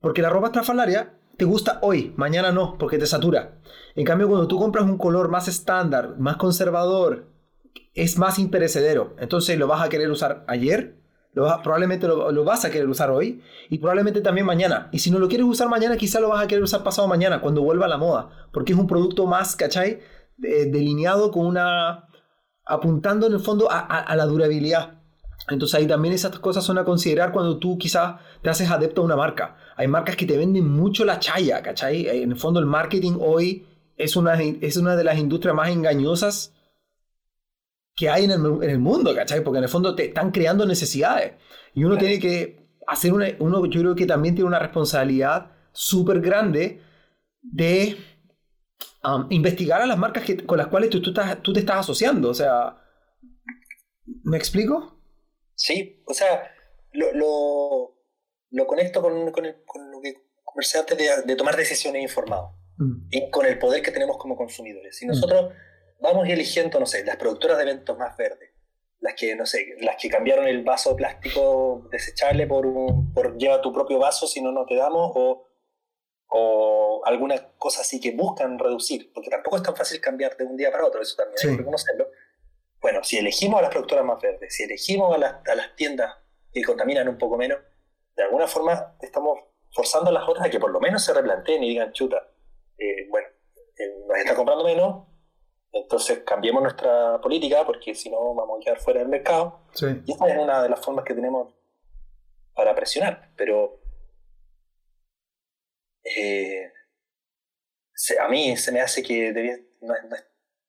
Porque 0.00 0.22
la 0.22 0.30
ropa 0.30 0.46
estrafalaria 0.46 1.14
te 1.36 1.44
gusta 1.44 1.80
hoy, 1.82 2.14
mañana 2.16 2.52
no, 2.52 2.78
porque 2.78 2.98
te 2.98 3.06
satura. 3.06 3.58
En 3.96 4.04
cambio, 4.04 4.28
cuando 4.28 4.46
tú 4.46 4.60
compras 4.60 4.84
un 4.84 4.96
color 4.96 5.28
más 5.28 5.48
estándar, 5.48 6.14
más 6.18 6.36
conservador, 6.36 7.26
es 7.94 8.16
más 8.16 8.38
imperecedero. 8.38 9.16
Entonces 9.18 9.58
lo 9.58 9.66
vas 9.66 9.82
a 9.82 9.88
querer 9.88 10.08
usar 10.08 10.44
ayer, 10.46 11.02
lo 11.32 11.44
probablemente 11.60 12.06
lo, 12.06 12.44
vas 12.44 12.64
a 12.64 12.70
querer 12.70 12.88
usar 12.88 13.10
hoy 13.10 13.42
y 13.70 13.78
probablemente 13.78 14.20
también 14.20 14.46
mañana. 14.46 14.88
Y 14.92 15.00
si 15.00 15.10
no 15.10 15.18
lo 15.18 15.26
quieres 15.26 15.48
usar 15.48 15.68
mañana, 15.68 15.96
quizá 15.96 16.20
lo 16.20 16.28
vas 16.28 16.44
a 16.44 16.46
querer 16.46 16.62
usar 16.62 16.84
pasado 16.84 17.08
mañana, 17.08 17.40
cuando 17.40 17.62
vuelva 17.62 17.86
a 17.86 17.88
la 17.88 17.98
moda. 17.98 18.28
Porque 18.52 18.72
es 18.72 18.78
un 18.78 18.86
producto 18.86 19.26
más, 19.26 19.56
¿cachai? 19.56 19.98
delineado 20.36 21.32
con 21.32 21.44
una... 21.44 22.06
apuntando 22.64 23.26
en 23.26 23.34
el 23.34 23.40
fondo 23.40 23.68
a 23.70 24.14
la 24.16 24.26
durabilidad. 24.26 25.02
Entonces 25.48 25.74
ahí 25.74 25.86
también 25.86 26.14
esas 26.14 26.38
cosas 26.38 26.64
son 26.64 26.78
a 26.78 26.84
considerar 26.84 27.32
cuando 27.32 27.58
tú 27.58 27.76
quizás 27.76 28.20
te 28.42 28.50
haces 28.50 28.70
adepto 28.70 29.02
a 29.02 29.04
una 29.04 29.16
marca. 29.16 29.56
Hay 29.76 29.88
marcas 29.88 30.16
que 30.16 30.26
te 30.26 30.36
venden 30.36 30.68
mucho 30.68 31.04
la 31.04 31.18
chaya, 31.18 31.62
¿cachai? 31.62 32.06
En 32.08 32.30
el 32.30 32.36
fondo 32.36 32.60
el 32.60 32.66
marketing 32.66 33.18
hoy 33.20 33.66
es 33.96 34.16
una, 34.16 34.40
es 34.40 34.76
una 34.76 34.94
de 34.94 35.04
las 35.04 35.18
industrias 35.18 35.54
más 35.54 35.70
engañosas 35.70 36.54
que 37.94 38.08
hay 38.08 38.24
en 38.24 38.30
el, 38.30 38.78
mundo, 38.78 39.14
¿cachai? 39.14 39.42
Porque 39.42 39.58
en 39.58 39.64
el 39.64 39.70
fondo 39.70 39.94
te 39.94 40.06
están 40.06 40.30
creando 40.30 40.64
necesidades. 40.64 41.34
Y 41.74 41.84
uno 41.84 41.98
tiene 41.98 42.18
que 42.18 42.68
hacer 42.86 43.12
una, 43.12 43.26
uno 43.38 43.66
yo 43.66 43.80
creo 43.80 43.94
que 43.94 44.06
también 44.06 44.34
tiene 44.34 44.48
una 44.48 44.58
responsabilidad 44.58 45.50
súper 45.72 46.20
grande 46.20 46.80
de 47.42 47.96
um, 49.04 49.26
investigar 49.30 49.82
a 49.82 49.86
las 49.86 49.98
marcas 49.98 50.24
con 50.46 50.58
las 50.58 50.68
cuales 50.68 50.90
tú, 50.90 51.00
tú, 51.00 51.12
tú 51.42 51.52
te 51.52 51.60
estás 51.60 51.78
asociando. 51.78 52.30
O 52.30 52.34
sea, 52.34 52.76
¿me 54.24 54.36
explico? 54.36 55.00
Sí, 55.54 56.02
o 56.06 56.14
sea, 56.14 56.50
lo, 56.92 57.94
lo, 58.50 58.66
conecto 58.66 59.02
con, 59.02 59.30
con, 59.30 59.44
lo 59.44 60.00
que 60.00 60.14
conversé 60.44 60.78
antes 60.78 60.98
de, 61.26 61.36
tomar 61.36 61.56
decisiones 61.56 62.02
informadas 62.02 62.50
mm. 62.78 63.08
y 63.10 63.30
con 63.30 63.46
el 63.46 63.58
poder 63.58 63.82
que 63.82 63.90
tenemos 63.90 64.16
como 64.18 64.36
consumidores. 64.36 64.96
Si 64.96 65.06
mm. 65.06 65.08
nosotros 65.08 65.52
vamos 66.00 66.28
eligiendo, 66.28 66.80
no 66.80 66.86
sé, 66.86 67.04
las 67.04 67.16
productoras 67.16 67.58
de 67.58 67.64
eventos 67.64 67.96
más 67.96 68.16
verdes, 68.16 68.50
las 69.00 69.14
que, 69.14 69.34
no 69.34 69.46
sé, 69.46 69.76
las 69.80 69.96
que 70.00 70.08
cambiaron 70.08 70.46
el 70.46 70.62
vaso 70.62 70.90
de 70.90 70.96
plástico 70.96 71.88
desechable 71.90 72.46
por, 72.46 72.66
un, 72.66 73.12
por 73.12 73.36
lleva 73.36 73.60
tu 73.60 73.72
propio 73.72 73.98
vaso 73.98 74.26
si 74.26 74.40
no, 74.40 74.52
no 74.52 74.64
te 74.64 74.76
damos, 74.76 75.12
o, 75.14 75.48
o 76.34 77.02
algunas 77.04 77.42
cosas 77.58 77.82
así 77.82 78.00
que 78.00 78.12
buscan 78.12 78.58
reducir, 78.58 79.12
porque 79.12 79.28
tampoco 79.28 79.56
es 79.56 79.62
tan 79.62 79.76
fácil 79.76 80.00
cambiar 80.00 80.36
de 80.36 80.44
un 80.44 80.56
día 80.56 80.70
para 80.70 80.86
otro, 80.86 81.02
eso 81.02 81.14
también 81.16 81.36
hay 81.42 81.50
que 81.50 81.58
reconocerlo. 81.58 82.08
Bueno, 82.80 83.04
si 83.04 83.18
elegimos 83.18 83.58
a 83.58 83.62
las 83.62 83.70
productoras 83.70 84.04
más 84.04 84.20
verdes, 84.20 84.54
si 84.54 84.62
elegimos 84.62 85.14
a 85.14 85.18
las, 85.18 85.76
tiendas 85.76 86.16
que 86.52 86.64
contaminan 86.64 87.06
un 87.08 87.18
poco 87.18 87.36
menos, 87.36 87.58
de 88.16 88.22
alguna 88.22 88.48
forma 88.48 88.96
estamos 89.00 89.40
forzando 89.70 90.10
a 90.10 90.12
las 90.12 90.28
otras 90.28 90.46
a 90.46 90.50
que 90.50 90.58
por 90.58 90.70
lo 90.70 90.80
menos 90.80 91.04
se 91.04 91.12
replanteen 91.12 91.62
y 91.64 91.68
digan, 91.68 91.92
chuta, 91.92 92.28
eh, 92.78 93.06
bueno, 93.10 93.28
eh, 93.78 94.04
nos 94.08 94.18
está 94.18 94.34
comprando 94.34 94.64
menos, 94.64 95.06
entonces 95.70 96.22
cambiemos 96.24 96.62
nuestra 96.62 97.20
política 97.20 97.64
porque 97.66 97.94
si 97.94 98.10
no 98.10 98.34
vamos 98.34 98.58
a 98.60 98.64
quedar 98.64 98.78
fuera 98.78 99.00
del 99.00 99.08
mercado. 99.08 99.60
Y 100.06 100.12
esta 100.12 100.28
es 100.28 100.38
una 100.38 100.62
de 100.62 100.68
las 100.68 100.80
formas 100.80 101.04
que 101.04 101.14
tenemos 101.14 101.54
para 102.54 102.74
presionar, 102.74 103.30
pero 103.36 103.81
eh, 106.04 106.72
a 108.20 108.28
mí 108.28 108.56
se 108.56 108.72
me 108.72 108.80
hace 108.80 109.02
que 109.02 109.32
no, 109.80 109.94
no, 110.08 110.16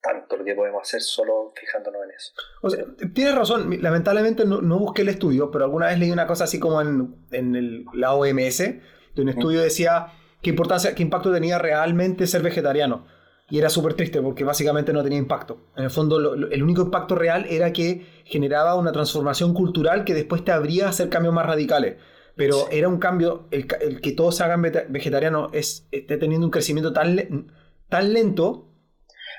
tanto 0.02 0.36
lo 0.38 0.44
que 0.44 0.54
podemos 0.54 0.82
hacer 0.82 1.02
solo 1.02 1.54
fijándonos 1.56 2.04
en 2.04 2.12
eso. 2.12 2.34
O 2.62 2.70
sea, 2.70 2.84
tienes 3.14 3.36
razón, 3.36 3.82
lamentablemente 3.82 4.46
no, 4.46 4.78
busqué 4.78 5.04
el 5.04 5.10
estudio, 5.10 5.50
pero 5.50 5.64
alguna 5.64 5.88
vez 5.88 5.98
leí 5.98 6.12
una 6.12 6.28
cosa 6.28 6.44
así 6.44 6.60
como 6.60 6.82
en, 6.82 7.16
en 7.32 7.56
el, 7.56 7.86
la 7.94 8.14
OMS, 8.14 8.58
de 8.58 9.22
un 9.22 9.30
estudio 9.30 9.62
decía 9.62 10.08
qué 10.42 10.50
importancia, 10.50 10.94
qué 10.94 11.04
impacto 11.04 11.32
tenía 11.32 11.58
realmente 11.58 12.28
ser 12.28 12.42
vegetariano. 12.42 13.08
Y 13.50 13.60
era 13.60 13.70
súper 13.70 13.94
triste 13.94 14.22
porque 14.22 14.44
básicamente 14.44 14.94
no 14.94 15.04
tenía 15.04 15.20
impacto. 15.20 15.68
En 15.76 15.84
el 15.84 15.90
fondo, 15.90 16.34
el 16.34 16.64
único 16.64 16.82
impacto 16.82 17.16
real 17.16 17.46
era 17.50 17.72
que 17.72 18.06
generaba 18.26 18.76
una 18.76 18.92
transformación 18.92 19.54
cultural 19.54 20.06
que 20.06 20.14
después 20.14 20.44
te 20.44 20.52
habría 20.52 20.90
hacer 20.90 21.10
cambios 21.10 21.34
más 21.34 21.46
radicales. 21.46 21.98
Pero 22.36 22.68
era 22.72 22.88
un 22.88 22.98
cambio, 22.98 23.48
el, 23.52 23.68
que 23.68 24.12
todos 24.14 24.38
se 24.38 24.44
hagan 24.44 24.62
vegetarianos 24.62 25.52
es, 25.54 25.88
esté 25.92 26.18
teniendo 26.18 26.48
un 26.48 26.52
crecimiento 26.52 26.92
tan, 26.92 27.48
tan 27.90 28.14
lento 28.14 28.74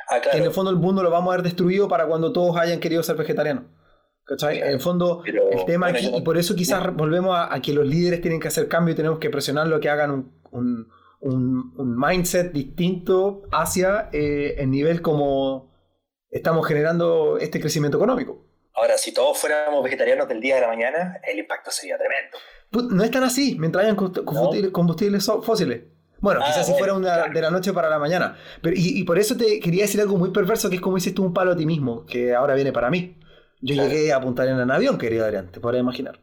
Ah, 0.08 0.20
en 0.32 0.42
el 0.42 0.50
fondo 0.50 0.70
el 0.70 0.76
mundo 0.76 1.02
lo 1.02 1.10
vamos 1.10 1.32
a 1.32 1.36
ver 1.36 1.44
destruido 1.44 1.88
para 1.88 2.06
cuando 2.06 2.32
todos 2.32 2.56
hayan 2.56 2.80
querido 2.80 3.02
ser 3.02 3.16
vegetarianos. 3.16 3.64
¿Cachai? 4.24 4.58
En 4.58 4.68
el 4.68 4.80
fondo, 4.80 5.22
el 5.24 5.64
tema 5.66 5.88
aquí, 5.88 6.10
y 6.14 6.22
por 6.22 6.38
eso 6.38 6.54
quizás 6.54 6.94
volvemos 6.94 7.36
a, 7.38 7.60
que 7.60 7.74
los 7.74 7.86
líderes 7.86 8.22
tienen 8.22 8.40
que 8.40 8.48
hacer 8.48 8.68
cambio 8.68 8.92
y 8.92 8.96
tenemos 8.96 9.18
que 9.18 9.28
presionar 9.28 9.66
lo 9.66 9.80
que 9.80 9.90
hagan 9.90 10.32
un, 10.50 10.88
un, 11.20 11.96
mindset 11.98 12.50
distinto 12.50 13.42
hacia 13.52 14.08
eh, 14.12 14.54
el 14.58 14.70
nivel 14.70 15.02
como 15.02 15.74
estamos 16.30 16.66
generando 16.66 17.36
este 17.36 17.60
crecimiento 17.60 17.98
económico. 17.98 18.46
Ahora, 18.74 18.98
si 18.98 19.14
todos 19.14 19.38
fuéramos 19.38 19.84
vegetarianos 19.84 20.28
del 20.28 20.40
día 20.40 20.56
de 20.56 20.62
la 20.62 20.68
mañana, 20.68 21.20
el 21.22 21.38
impacto 21.38 21.70
sería 21.70 21.96
tremendo. 21.96 22.38
No 22.94 23.04
es 23.04 23.10
tan 23.10 23.22
así, 23.22 23.56
mientras 23.58 23.84
hayan 23.84 23.96
combustibles 23.96 25.24
fósiles. 25.42 25.82
Bueno, 26.18 26.40
ah, 26.42 26.46
quizás 26.46 26.66
si 26.66 26.72
fuera 26.72 26.94
una 26.94 27.28
de 27.28 27.40
la 27.40 27.50
noche 27.50 27.72
para 27.72 27.88
la 27.88 27.98
mañana. 27.98 28.36
Pero, 28.62 28.74
y, 28.78 29.04
por 29.04 29.18
eso 29.18 29.36
te 29.36 29.60
quería 29.60 29.82
decir 29.82 30.00
algo 30.00 30.16
muy 30.16 30.30
perverso, 30.30 30.70
que 30.70 30.76
es 30.76 30.80
como 30.80 30.96
dices 30.96 31.14
tú, 31.14 31.22
un 31.22 31.34
palo 31.34 31.52
a 31.52 31.56
ti 31.56 31.66
mismo, 31.66 32.04
que 32.06 32.34
ahora 32.34 32.54
viene 32.54 32.72
para 32.72 32.90
mí. 32.90 33.18
Yo 33.60 33.74
llegué 33.74 34.12
a 34.12 34.16
apuntar 34.16 34.48
en 34.48 34.56
un 34.56 34.70
avión, 34.70 34.98
querido 34.98 35.24
Adrián, 35.24 35.52
te 35.52 35.60
podrás 35.60 35.80
imaginar. 35.80 36.20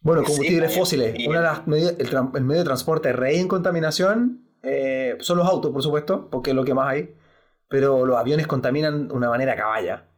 Bueno, 0.00 0.22
combustibles 0.22 0.74
fósiles. 0.74 1.16
Una 1.26 1.38
de 1.38 1.44
las 1.44 1.58
el, 2.34 2.44
medio 2.44 2.60
de 2.60 2.64
transporte 2.64 3.12
rey 3.12 3.38
en 3.38 3.48
contaminación 3.48 4.46
eh, 4.62 5.16
son 5.20 5.38
los 5.38 5.48
autos, 5.48 5.72
por 5.72 5.82
supuesto, 5.82 6.28
porque 6.30 6.50
es 6.50 6.56
lo 6.56 6.64
que 6.64 6.74
más 6.74 6.88
hay. 6.88 7.16
Pero 7.68 8.06
los 8.06 8.16
aviones 8.16 8.46
contaminan 8.46 9.08
de 9.08 9.14
una 9.14 9.28
manera 9.28 9.56
caballa. 9.56 10.08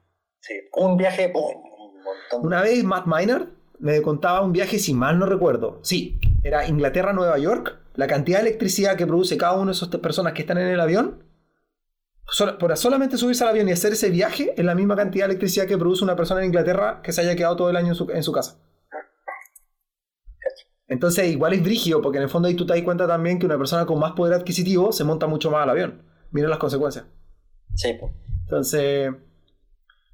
Sí, 0.41 0.55
un 0.75 0.97
viaje, 0.97 1.33
Una 2.41 2.63
vez 2.63 2.83
Matt 2.85 3.07
Miner 3.07 3.49
me 3.79 4.03
contaba 4.03 4.41
un 4.43 4.53
viaje, 4.53 4.79
si 4.79 4.95
mal 4.95 5.19
no 5.19 5.27
recuerdo. 5.27 5.81
Sí, 5.83 6.19
era 6.43 6.67
Inglaterra-Nueva 6.67 7.39
York 7.39 7.79
la 7.99 8.07
cantidad 8.07 8.39
de 8.39 8.47
electricidad 8.47 8.97
que 8.97 9.09
produce 9.09 9.37
cada 9.37 9.55
una 9.55 9.73
de 9.73 9.77
esas 9.77 9.89
personas 9.89 10.33
que 10.33 10.43
están 10.43 10.57
en 10.57 10.69
el 10.69 10.79
avión, 10.79 11.25
por 12.61 12.77
solamente 12.77 13.19
subirse 13.19 13.43
al 13.43 13.51
avión 13.51 13.69
y 13.69 13.73
hacer 13.73 13.93
ese 13.93 14.09
viaje, 14.09 14.55
es 14.57 14.65
la 14.65 14.77
misma 14.77 14.95
cantidad 14.95 15.25
de 15.25 15.33
electricidad 15.33 15.67
que 15.67 15.77
produce 15.77 16.05
una 16.05 16.15
persona 16.15 16.41
en 16.41 16.47
Inglaterra 16.47 17.01
que 17.03 17.11
se 17.11 17.23
haya 17.23 17.35
quedado 17.35 17.57
todo 17.57 17.71
el 17.71 17.77
año 17.77 17.89
en 17.89 18.23
su, 18.23 18.33
casa. 18.33 18.63
Entonces, 20.87 21.27
igual 21.27 21.55
es 21.55 21.63
brígido, 21.65 22.01
porque 22.01 22.19
en 22.19 22.23
el 22.23 22.31
fondo 22.31 22.47
ahí 22.47 22.55
tú 22.55 22.65
te 22.65 22.75
das 22.75 22.83
cuenta 22.83 23.09
también 23.09 23.41
que 23.41 23.47
una 23.47 23.59
persona 23.59 23.85
con 23.85 23.99
más 23.99 24.13
poder 24.13 24.35
adquisitivo 24.35 24.93
se 24.93 25.03
monta 25.03 25.27
mucho 25.27 25.51
más 25.51 25.65
al 25.65 25.71
avión. 25.71 26.05
Mira 26.31 26.47
las 26.47 26.59
consecuencias. 26.59 27.05
Sí. 27.75 27.99
Entonces, 28.43 29.13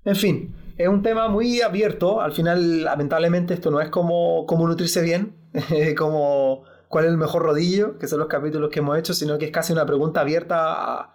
en 0.04 0.16
fin, 0.16 0.54
es 0.76 0.88
un 0.88 1.02
tema 1.02 1.28
muy 1.28 1.60
abierto. 1.60 2.20
Al 2.20 2.32
final, 2.32 2.84
lamentablemente, 2.84 3.54
esto 3.54 3.70
no 3.70 3.80
es 3.80 3.88
como, 3.88 4.46
como 4.46 4.66
nutrirse 4.66 5.02
bien, 5.02 5.36
como 5.98 6.64
cuál 6.88 7.06
es 7.06 7.10
el 7.10 7.16
mejor 7.16 7.42
rodillo, 7.42 7.98
que 7.98 8.06
son 8.06 8.18
los 8.18 8.28
capítulos 8.28 8.70
que 8.70 8.80
hemos 8.80 8.98
hecho, 8.98 9.14
sino 9.14 9.38
que 9.38 9.46
es 9.46 9.50
casi 9.50 9.72
una 9.72 9.86
pregunta 9.86 10.20
abierta 10.20 10.72
a, 10.72 11.14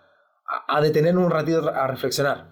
a, 0.68 0.82
detenernos 0.82 1.24
un 1.24 1.32
ratito 1.32 1.70
a 1.70 1.88
reflexionar. 1.88 2.50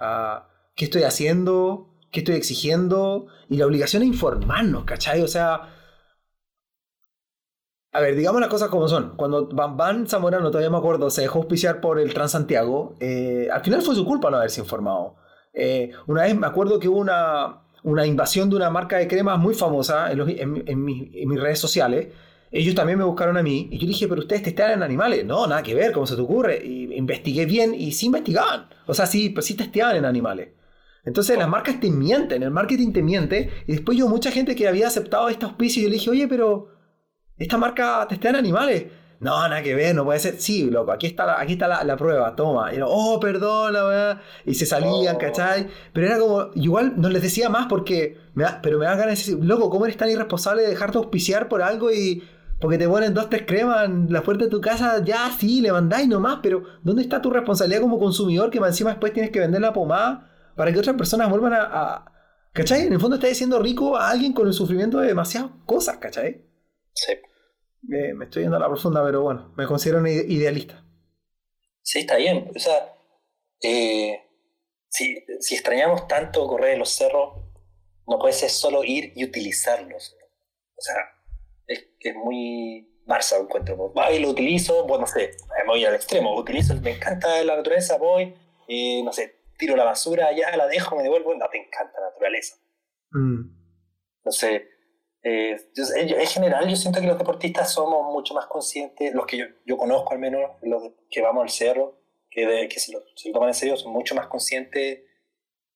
¿Qué 0.76 0.86
estoy 0.86 1.04
haciendo? 1.04 1.90
¿Qué 2.12 2.20
estoy 2.20 2.36
exigiendo? 2.36 3.28
Y 3.50 3.58
la 3.58 3.66
obligación 3.66 4.04
es 4.04 4.10
informarnos, 4.10 4.86
¿cachai? 4.86 5.22
O 5.24 5.28
sea... 5.28 5.74
A 7.94 8.00
ver, 8.00 8.16
digamos 8.16 8.42
las 8.42 8.50
cosas 8.50 8.70
como 8.70 8.88
son. 8.88 9.16
Cuando 9.18 9.48
Van 9.48 9.76
Van 9.76 10.08
Zamorano, 10.08 10.52
todavía 10.52 10.70
me 10.70 10.78
acuerdo, 10.78 11.10
se 11.10 11.22
dejó 11.22 11.40
auspiciar 11.40 11.82
por 11.82 12.00
el 12.00 12.14
Transantiago, 12.14 12.96
eh, 13.00 13.48
al 13.52 13.64
final 13.64 13.82
fue 13.82 13.96
su 13.96 14.06
culpa 14.06 14.30
no 14.30 14.38
haberse 14.38 14.62
informado. 14.62 15.16
Eh, 15.60 15.92
una 16.06 16.24
vez 16.24 16.38
me 16.38 16.46
acuerdo 16.46 16.80
que 16.80 16.88
hubo 16.88 17.00
una, 17.00 17.64
una 17.84 18.06
invasión 18.06 18.50
de 18.50 18.56
una 18.56 18.70
marca 18.70 18.98
de 18.98 19.08
cremas 19.08 19.40
muy 19.40 19.56
famosa 19.56 20.12
en, 20.12 20.64
en 20.68 20.84
mis 20.86 21.40
redes 21.40 21.60
sociales, 21.60 22.10
ellos 22.52 22.76
también 22.76 22.98
me 22.98 23.04
buscaron 23.06 23.38
a 23.38 23.44
mí 23.44 23.68
y 23.72 23.78
yo 23.78 23.88
dije, 23.88 24.08
pero 24.08 24.22
ustedes 24.22 24.44
testean 24.44 24.72
en 24.72 24.84
animales. 24.84 25.26
No, 25.26 25.48
nada 25.48 25.64
que 25.64 25.76
ver, 25.76 25.92
¿cómo 25.92 26.08
se 26.08 26.16
te 26.16 26.22
ocurre? 26.22 26.64
Y 26.64 26.94
investigué 26.96 27.46
bien 27.46 27.74
y 27.74 27.92
sí 27.92 28.06
investigaban. 28.06 28.70
O 28.86 28.94
sea, 28.94 29.06
sí, 29.06 29.30
pues 29.30 29.46
sí 29.46 29.56
testeaban 29.56 29.98
en 29.98 30.06
animales. 30.06 30.50
Entonces 31.04 31.38
las 31.38 31.48
marcas 31.48 31.80
te 31.80 31.90
mienten, 31.90 32.44
el 32.44 32.52
marketing 32.52 32.92
te 32.94 33.02
miente. 33.02 33.50
Y 33.66 33.74
después 33.74 33.98
yo, 33.98 34.08
mucha 34.08 34.32
gente 34.32 34.56
que 34.56 34.68
había 34.68 34.88
aceptado 34.88 35.30
este 35.30 35.46
auspicio, 35.46 35.84
yo 35.84 35.90
le 35.90 35.96
dije, 35.96 36.10
oye, 36.10 36.28
pero 36.28 36.70
esta 37.38 37.58
marca 37.58 38.06
testea 38.08 38.32
en 38.32 38.38
animales. 38.38 38.86
No, 39.20 39.48
nada 39.48 39.64
que 39.64 39.74
ver, 39.74 39.96
no 39.96 40.06
puede 40.06 40.20
ser. 40.20 40.40
Sí, 40.40 40.70
loco, 40.70 40.92
aquí 40.92 41.08
está 41.08 41.26
la, 41.26 41.40
aquí 41.40 41.54
está 41.54 41.84
la, 41.84 41.98
prueba, 41.98 42.36
toma. 42.36 42.74
Y 42.74 42.80
oh, 42.84 43.20
perdón, 43.20 43.74
la 43.74 44.22
Y 44.46 44.54
se 44.54 44.66
salían, 44.66 45.16
oh. 45.16 45.20
¿cachai? 45.20 45.68
Pero 45.94 46.08
era 46.08 46.20
como, 46.20 46.50
igual 46.56 46.94
no 46.98 47.10
les 47.10 47.22
decía 47.22 47.50
más 47.50 47.66
porque, 47.68 48.18
me 48.36 48.46
pero 48.62 48.78
me 48.78 48.86
da 48.86 48.92
ganas 48.92 49.06
de 49.06 49.32
decir, 49.32 49.46
loco, 49.46 49.70
¿cómo 49.70 49.86
eres 49.86 49.98
tan 49.98 50.10
irresponsable 50.10 50.62
de 50.62 50.70
dejarte 50.70 50.98
auspiciar 50.98 51.50
por 51.50 51.62
algo 51.62 51.92
y 51.92 52.24
porque 52.60 52.78
te 52.78 52.88
ponen 52.88 53.14
dos, 53.14 53.30
tres 53.30 53.44
cremas 53.46 53.86
en 53.86 54.12
la 54.12 54.24
puerta 54.24 54.46
de 54.46 54.50
tu 54.50 54.62
casa, 54.62 55.04
ya 55.04 55.32
sí, 55.38 55.62
le 55.62 55.72
mandáis 55.72 56.08
nomás, 56.08 56.40
pero 56.42 56.64
¿dónde 56.84 57.04
está 57.04 57.22
tu 57.22 57.30
responsabilidad 57.30 57.82
como 57.82 58.00
consumidor 58.00 58.50
que 58.50 58.58
encima 58.58 58.92
después 58.92 59.14
tienes 59.14 59.32
que 59.32 59.40
vender 59.40 59.62
la 59.62 59.74
pomada 59.74 60.32
para 60.56 60.72
que 60.72 60.80
otras 60.80 60.96
personas 60.96 61.30
vuelvan 61.30 61.54
a, 61.54 62.06
¿Cachai? 62.54 62.88
En 62.88 62.94
el 62.94 63.00
fondo 63.00 63.18
estás 63.18 63.30
diciendo 63.30 63.60
rico 63.60 63.96
a 63.96 64.10
alguien 64.10 64.34
con 64.34 64.48
el 64.48 64.54
sufrimiento 64.54 64.98
de 65.00 65.08
demasiadas 65.08 65.52
cosas, 65.68 65.98
¿cachai? 65.98 66.44
Sí. 66.94 67.14
Me 67.88 68.26
estoy 68.26 68.44
yendo 68.44 68.58
a 68.58 68.60
la 68.60 68.68
profunda, 68.68 69.04
pero 69.04 69.22
bueno, 69.22 69.54
me 69.56 69.66
considero 69.66 70.00
un 70.00 70.08
idealista. 70.08 70.84
Sí, 71.82 72.00
está 72.00 72.18
bien. 72.18 72.52
O 72.56 72.60
sea, 72.60 72.94
eh, 73.62 74.22
si, 74.90 75.24
si 75.40 75.56
extrañamos 75.56 76.08
tanto 76.08 76.46
correr 76.48 76.78
los 76.78 76.90
cerros, 76.90 77.44
no 78.08 78.20
puede 78.20 78.34
ser 78.34 78.50
solo 78.50 78.84
ir 78.84 79.14
y 79.16 79.24
utilizarlos. 79.24 80.16
O 80.76 80.82
sea, 80.82 80.96
es, 81.68 81.88
es 82.00 82.16
muy 82.16 82.88
Barça, 83.08 83.40
encuentro. 83.42 83.94
Va 83.94 84.12
y 84.12 84.20
lo 84.20 84.30
utilizo, 84.30 84.86
bueno, 84.86 85.02
no 85.02 85.08
sé, 85.08 85.32
me 85.60 85.66
voy 85.66 85.86
al 85.86 85.96
extremo, 85.96 86.36
utilizo, 86.36 86.76
me 86.82 86.92
encanta 86.92 87.42
la 87.44 87.56
naturaleza, 87.56 87.98
voy, 87.98 88.36
y 88.68 89.02
no 89.02 89.14
sé, 89.14 89.44
tiro 89.58 89.78
la 89.78 89.86
basura, 89.86 90.32
ya 90.34 90.56
la 90.58 90.68
dejo, 90.68 90.96
me 90.98 91.04
devuelvo, 91.04 91.34
no, 91.34 91.48
te 91.50 91.58
encanta 91.58 92.00
la 92.02 92.08
naturaleza. 92.08 92.58
Mm. 93.12 93.42
No 94.26 94.32
sé, 94.32 94.68
eh, 95.24 95.58
en 95.76 96.28
general 96.28 96.70
yo 96.70 96.76
siento 96.76 97.02
que 97.02 97.08
los 97.08 97.18
deportistas 97.18 97.74
somos 97.74 98.12
mucho 98.14 98.34
más 98.34 98.46
conscientes, 98.46 99.14
los 99.14 99.26
que 99.26 99.38
yo, 99.38 99.46
yo 99.66 99.78
conozco 99.78 100.14
al 100.14 100.20
menos, 100.20 100.52
los 100.62 100.92
que 101.10 101.22
vamos 101.22 101.44
al 101.44 101.50
cerro, 101.50 102.00
que, 102.30 102.68
que 102.70 102.80
se, 102.80 102.92
lo, 102.92 103.04
toman 103.34 103.50
en 103.50 103.56
serio, 103.56 103.78
son 103.78 103.92
mucho 103.92 104.16
más 104.16 104.28
conscientes 104.28 105.02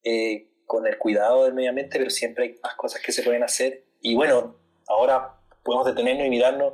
eh, 0.03 0.51
con 0.65 0.87
el 0.87 0.97
cuidado 0.97 1.45
del 1.45 1.53
medio 1.53 1.69
ambiente, 1.69 1.97
pero 1.97 2.09
siempre 2.09 2.45
hay 2.45 2.59
más 2.63 2.75
cosas 2.75 3.01
que 3.01 3.11
se 3.11 3.23
pueden 3.23 3.43
hacer. 3.43 3.85
Y 3.99 4.15
bueno, 4.15 4.55
ahora 4.87 5.41
podemos 5.63 5.85
detenernos 5.85 6.25
y 6.25 6.29
mirarnos, 6.29 6.73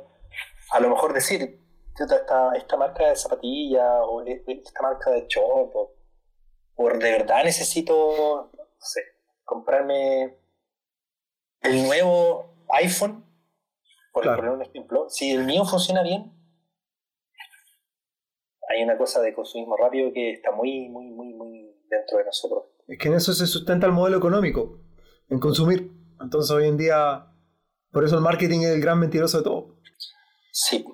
a 0.70 0.80
lo 0.80 0.90
mejor 0.90 1.12
decir, 1.12 1.60
esta, 1.98 2.52
esta 2.54 2.76
marca 2.76 3.08
de 3.08 3.16
zapatilla 3.16 4.02
o 4.04 4.24
e, 4.24 4.44
e, 4.46 4.62
esta 4.64 4.82
marca 4.82 5.10
de 5.10 5.26
short, 5.26 5.72
o, 5.74 6.88
de 6.90 7.10
verdad 7.10 7.42
necesito, 7.44 8.52
comprarme 9.44 10.36
el 11.62 11.82
nuevo 11.82 12.57
iPhone, 12.70 13.24
por 14.12 14.24
poner 14.24 14.50
un 14.50 14.62
ejemplo, 14.62 15.08
si 15.08 15.30
el 15.30 15.44
mío 15.44 15.64
funciona 15.64 16.02
bien, 16.02 16.32
hay 18.68 18.82
una 18.82 18.98
cosa 18.98 19.20
de 19.20 19.32
consumismo 19.34 19.76
rápido 19.76 20.12
que 20.12 20.32
está 20.32 20.52
muy, 20.52 20.88
muy, 20.88 21.06
muy, 21.06 21.32
muy 21.34 21.74
dentro 21.88 22.18
de 22.18 22.24
nosotros. 22.24 22.64
Es 22.86 22.98
que 22.98 23.08
en 23.08 23.14
eso 23.14 23.32
se 23.32 23.46
sustenta 23.46 23.86
el 23.86 23.92
modelo 23.92 24.18
económico, 24.18 24.80
en 25.28 25.40
consumir. 25.40 25.90
Entonces 26.20 26.50
hoy 26.50 26.66
en 26.66 26.76
día 26.76 27.28
por 27.90 28.04
eso 28.04 28.16
el 28.16 28.22
marketing 28.22 28.60
es 28.60 28.70
el 28.70 28.80
gran 28.80 28.98
mentiroso 28.98 29.38
de 29.38 29.44
todo. 29.44 29.76
Sí. 30.52 30.84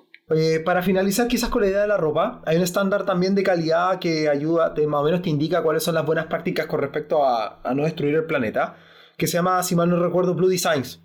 para 0.63 0.81
finalizar 0.81 1.27
quizás 1.27 1.49
con 1.49 1.61
la 1.61 1.67
idea 1.67 1.81
de 1.81 1.87
la 1.87 1.97
ropa, 1.97 2.41
hay 2.45 2.57
un 2.57 2.63
estándar 2.63 3.05
también 3.05 3.35
de 3.35 3.43
calidad 3.43 3.99
que 3.99 4.29
ayuda, 4.29 4.73
te, 4.73 4.85
más 4.87 5.01
o 5.01 5.03
menos 5.03 5.21
te 5.21 5.29
indica 5.29 5.63
cuáles 5.63 5.83
son 5.83 5.95
las 5.95 6.05
buenas 6.05 6.27
prácticas 6.27 6.67
con 6.67 6.79
respecto 6.79 7.25
a, 7.25 7.61
no 7.75 7.83
destruir 7.83 8.15
el 8.15 8.25
planeta, 8.25 8.77
que 9.17 9.27
se 9.27 9.33
llama, 9.33 9.61
si 9.63 9.75
mal 9.75 9.89
no 9.89 10.01
recuerdo, 10.01 10.35
Blue 10.35 10.47
Designs. 10.47 11.01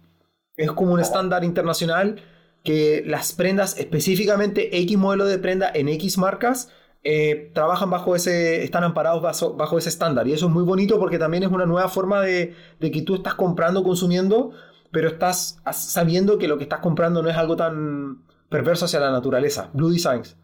Es 0.62 0.72
como 0.72 0.92
un 0.92 1.00
estándar 1.00 1.44
internacional 1.44 2.22
que 2.62 3.02
las 3.06 3.32
prendas, 3.32 3.78
específicamente 3.78 4.78
X 4.78 4.98
modelo 4.98 5.24
de 5.24 5.38
prenda 5.38 5.70
en 5.72 5.88
X 5.88 6.18
marcas, 6.18 6.70
eh, 7.02 7.50
trabajan 7.54 7.88
bajo 7.88 8.14
ese, 8.14 8.62
están 8.62 8.84
amparados 8.84 9.22
bajo, 9.22 9.54
bajo, 9.54 9.78
ese 9.78 9.88
estándar. 9.88 10.28
Y 10.28 10.34
eso 10.34 10.46
es 10.46 10.52
muy 10.52 10.64
bonito 10.64 10.98
porque 10.98 11.18
también 11.18 11.42
es 11.42 11.50
una 11.50 11.66
nueva 11.66 11.88
forma 11.88 12.20
de, 12.20 12.54
de 12.78 12.90
que 12.90 13.02
tú 13.02 13.14
estás 13.14 13.34
comprando, 13.34 13.82
consumiendo 13.82 14.52
pero 14.90 15.08
estás 15.08 15.60
sabiendo 15.72 16.38
que 16.38 16.48
lo 16.48 16.56
que 16.56 16.64
estás 16.64 16.80
comprando 16.80 17.22
no 17.22 17.28
es 17.28 17.36
algo 17.36 17.56
tan 17.56 18.24
perverso 18.48 18.86
hacia 18.86 19.00
la 19.00 19.10
naturaleza. 19.10 19.70
Blue 19.72 19.90
Designs. 19.90 20.36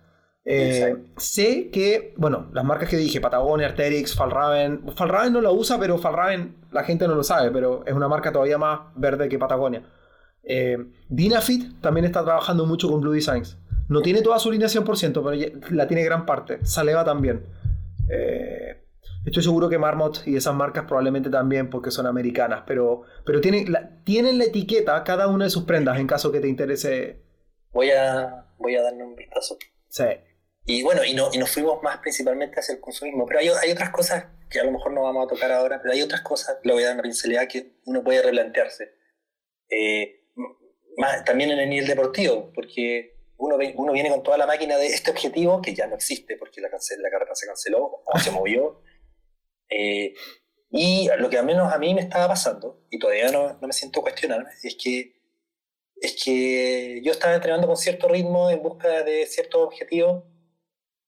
Eh, 0.45 1.09
sé 1.17 1.71
que, 1.71 2.15
bueno, 2.17 2.49
las 2.53 2.65
marcas 2.65 2.89
que 2.89 2.97
dije, 2.97 3.21
Patagonia, 3.21 3.67
Arterix, 3.67 4.15
Falraven. 4.15 4.85
Falraven 4.95 5.33
no 5.33 5.41
la 5.41 5.51
usa, 5.51 5.79
pero 5.81 5.99
Falraven 5.99 6.55
la 6.71 6.85
gente 6.85 7.09
no 7.09 7.17
lo 7.17 7.25
sabe, 7.25 7.51
pero 7.51 7.85
es 7.85 7.95
una 7.95 8.07
marca 8.07 8.31
todavía 8.31 8.57
más 8.57 8.81
verde 8.95 9.29
que 9.29 9.39
Patagonia. 9.39 9.83
Eh, 10.47 10.79
Dinafit 11.09 11.81
también 11.81 12.07
está 12.07 12.25
trabajando 12.25 12.65
mucho 12.65 12.89
con 12.89 13.01
Blue 13.01 13.13
Designs. 13.13 13.59
No 13.89 14.01
tiene 14.01 14.23
toda 14.23 14.39
su 14.39 14.51
línea 14.51 14.69
100%, 14.69 15.13
pero 15.13 15.71
la 15.71 15.87
tiene 15.87 16.03
gran 16.05 16.25
parte. 16.25 16.65
Saleva 16.65 17.05
también. 17.05 17.45
Eh, 18.09 18.87
Estoy 19.27 19.43
seguro 19.43 19.69
que 19.69 19.77
Marmot 19.77 20.23
y 20.25 20.37
esas 20.37 20.55
marcas 20.55 20.85
probablemente 20.85 21.31
también 21.31 21.69
porque 21.69 21.91
son 21.91 22.07
americanas, 22.07 22.63
pero, 22.65 23.03
pero 23.25 23.41
tienen, 23.41 23.73
la, 23.73 24.05
tienen 24.05 24.39
la 24.39 24.45
etiqueta 24.45 25.03
cada 25.03 25.27
una 25.27 25.47
de 25.47 25.51
sus 25.51 25.65
prendas 25.65 25.99
en 25.99 26.07
caso 26.07 26.31
que 26.31 26.39
te 26.39 26.47
interese. 26.47 27.25
Voy 27.73 27.91
a, 27.91 28.47
voy 28.59 28.77
a 28.77 28.83
darle 28.83 29.03
un 29.03 29.17
vistazo. 29.17 29.59
Sí. 29.89 30.05
Y 30.65 30.85
bueno, 30.85 31.05
y, 31.05 31.15
no, 31.15 31.31
y 31.33 31.39
nos 31.39 31.51
fuimos 31.51 31.83
más 31.83 31.99
principalmente 31.99 32.61
hacia 32.61 32.77
el 32.77 32.81
consumismo, 32.81 33.27
pero 33.27 33.41
hay, 33.41 33.49
hay 33.49 33.73
otras 33.73 33.91
cosas 33.91 34.27
que 34.49 34.61
a 34.61 34.65
lo 34.65 34.71
mejor 34.71 34.93
no 34.93 35.03
vamos 35.03 35.27
a 35.27 35.35
tocar 35.35 35.51
ahora, 35.51 35.81
pero 35.83 35.93
hay 35.93 36.03
otras 36.03 36.21
cosas, 36.21 36.59
le 36.63 36.73
voy 36.73 36.85
a 36.85 36.87
dar 36.87 36.95
una 36.95 37.03
pincelada 37.03 37.49
que 37.49 37.81
uno 37.85 38.05
puede 38.05 38.23
replantearse. 38.23 38.93
Eh, 39.69 40.21
más, 40.97 41.25
también 41.25 41.51
en 41.51 41.59
el 41.59 41.69
nivel 41.69 41.87
deportivo, 41.87 42.53
porque 42.55 43.17
uno, 43.39 43.57
uno 43.77 43.93
viene 43.93 44.11
con 44.11 44.23
toda 44.23 44.39
la 44.39 44.47
máquina 44.47 44.77
de 44.79 44.87
este 44.87 45.11
objetivo 45.11 45.61
que 45.61 45.75
ya 45.75 45.87
no 45.87 45.95
existe 45.95 46.37
porque 46.37 46.61
la, 46.61 46.69
la 46.69 47.11
carrera 47.11 47.35
se 47.35 47.47
canceló 47.47 48.03
o 48.05 48.19
se 48.19 48.31
movió. 48.31 48.83
Eh, 49.69 50.15
y 50.71 51.09
lo 51.19 51.31
que 51.31 51.39
al 51.39 51.47
menos 51.47 51.73
a 51.73 51.79
mí 51.79 51.95
me 51.95 52.01
estaba 52.01 52.29
pasando, 52.29 52.85
y 52.91 52.99
todavía 52.99 53.31
no, 53.31 53.59
no 53.61 53.67
me 53.67 53.73
siento 53.73 54.03
cuestionarme, 54.03 54.51
es 54.63 54.77
que, 54.83 55.15
es 56.01 56.23
que 56.23 57.01
yo 57.03 57.13
estaba 57.13 57.35
entrenando 57.35 57.67
con 57.67 57.77
cierto 57.77 58.09
ritmo 58.09 58.51
en 58.51 58.63
busca 58.63 59.03
de 59.03 59.27
ciertos 59.27 59.63
objetivos, 59.63 60.25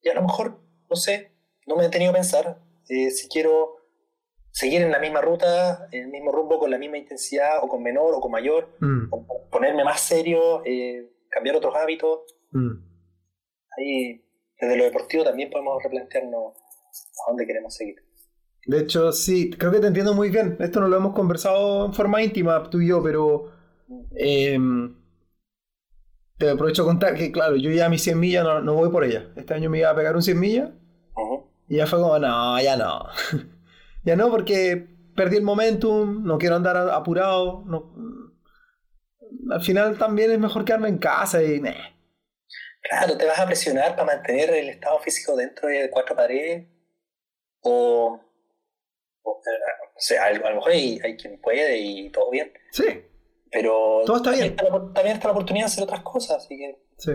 y 0.00 0.08
a 0.08 0.14
lo 0.14 0.22
mejor, 0.22 0.60
no 0.88 0.96
sé, 0.96 1.32
no 1.66 1.76
me 1.76 1.86
he 1.86 1.88
tenido 1.88 2.12
que 2.12 2.18
pensar 2.18 2.60
eh, 2.88 3.10
si 3.10 3.28
quiero 3.28 3.77
seguir 4.58 4.82
en 4.82 4.90
la 4.90 4.98
misma 4.98 5.20
ruta, 5.20 5.86
en 5.92 6.06
el 6.06 6.10
mismo 6.10 6.32
rumbo, 6.32 6.58
con 6.58 6.68
la 6.68 6.78
misma 6.78 6.98
intensidad, 6.98 7.62
o 7.62 7.68
con 7.68 7.80
menor, 7.80 8.12
o 8.12 8.20
con 8.20 8.32
mayor, 8.32 8.68
mm. 8.80 9.06
o 9.12 9.48
ponerme 9.52 9.84
más 9.84 10.00
serio, 10.00 10.62
eh, 10.64 11.12
cambiar 11.30 11.54
otros 11.54 11.76
hábitos. 11.76 12.22
Mm. 12.50 12.72
Ahí, 13.76 14.24
desde 14.60 14.76
lo 14.76 14.82
deportivo 14.82 15.22
también 15.22 15.48
podemos 15.48 15.80
replantearnos 15.80 16.56
a 16.56 17.30
dónde 17.30 17.46
queremos 17.46 17.72
seguir. 17.72 18.02
De 18.66 18.80
hecho, 18.80 19.12
sí, 19.12 19.50
creo 19.50 19.70
que 19.70 19.78
te 19.78 19.86
entiendo 19.86 20.12
muy 20.12 20.28
bien. 20.28 20.56
Esto 20.58 20.80
no 20.80 20.88
lo 20.88 20.96
hemos 20.96 21.14
conversado 21.14 21.86
en 21.86 21.94
forma 21.94 22.20
íntima 22.20 22.68
tú 22.68 22.80
y 22.80 22.88
yo, 22.88 23.00
pero 23.00 23.52
em, 24.16 24.92
te 26.36 26.50
aprovecho 26.50 26.82
a 26.82 26.86
contar 26.86 27.14
que, 27.14 27.30
claro, 27.30 27.54
yo 27.54 27.70
ya 27.70 27.86
a 27.86 27.88
mis 27.88 28.02
100 28.02 28.18
millas 28.18 28.44
no, 28.64 28.74
voy 28.74 28.90
por 28.90 29.04
ella. 29.04 29.30
Este 29.36 29.54
año 29.54 29.70
me 29.70 29.78
iba 29.78 29.90
a 29.90 29.94
pegar 29.94 30.16
un 30.16 30.22
100 30.22 30.40
millas 30.40 30.70
y 31.68 31.76
ya 31.76 31.86
fue 31.86 32.00
como, 32.00 32.18
no, 32.18 32.60
ya 32.60 32.76
no. 32.76 33.04
ya 34.08 34.16
no, 34.16 34.30
porque 34.30 34.88
perdí 35.14 35.36
el 35.36 35.42
momentum, 35.42 36.24
no 36.24 36.38
quiero 36.38 36.56
andar 36.56 36.76
apurado. 36.76 37.62
No, 37.66 37.92
al 39.50 39.60
final 39.60 39.98
también 39.98 40.30
es 40.30 40.38
mejor 40.38 40.64
quedarme 40.64 40.88
en 40.88 40.98
casa 40.98 41.42
y... 41.42 41.60
Claro, 42.80 43.18
te 43.18 43.26
vas 43.26 43.38
a 43.38 43.46
presionar 43.46 43.92
para 43.92 44.16
mantener 44.16 44.50
el 44.50 44.70
estado 44.70 44.98
físico 45.00 45.36
dentro 45.36 45.68
de 45.68 45.90
cuatro 45.90 46.16
paredes 46.16 46.68
o 47.60 48.18
o 49.98 50.00
sea, 50.00 50.24
a 50.24 50.32
lo 50.32 50.54
mejor 50.54 50.70
hay, 50.70 51.16
quien 51.16 51.38
puede 51.40 51.76
y 51.76 52.10
todo 52.10 52.30
bien. 52.30 52.50
Sí. 52.72 52.84
Pero 53.50 54.02
todo 54.06 54.16
está 54.16 54.30
bien. 54.30 54.56
también 54.56 55.16
está 55.16 55.28
la 55.28 55.32
oportunidad 55.32 55.66
de 55.66 55.72
hacer 55.72 55.84
otras 55.84 56.00
cosas, 56.02 56.44
así 56.44 56.56
que. 56.56 56.82
Sí. 56.96 57.12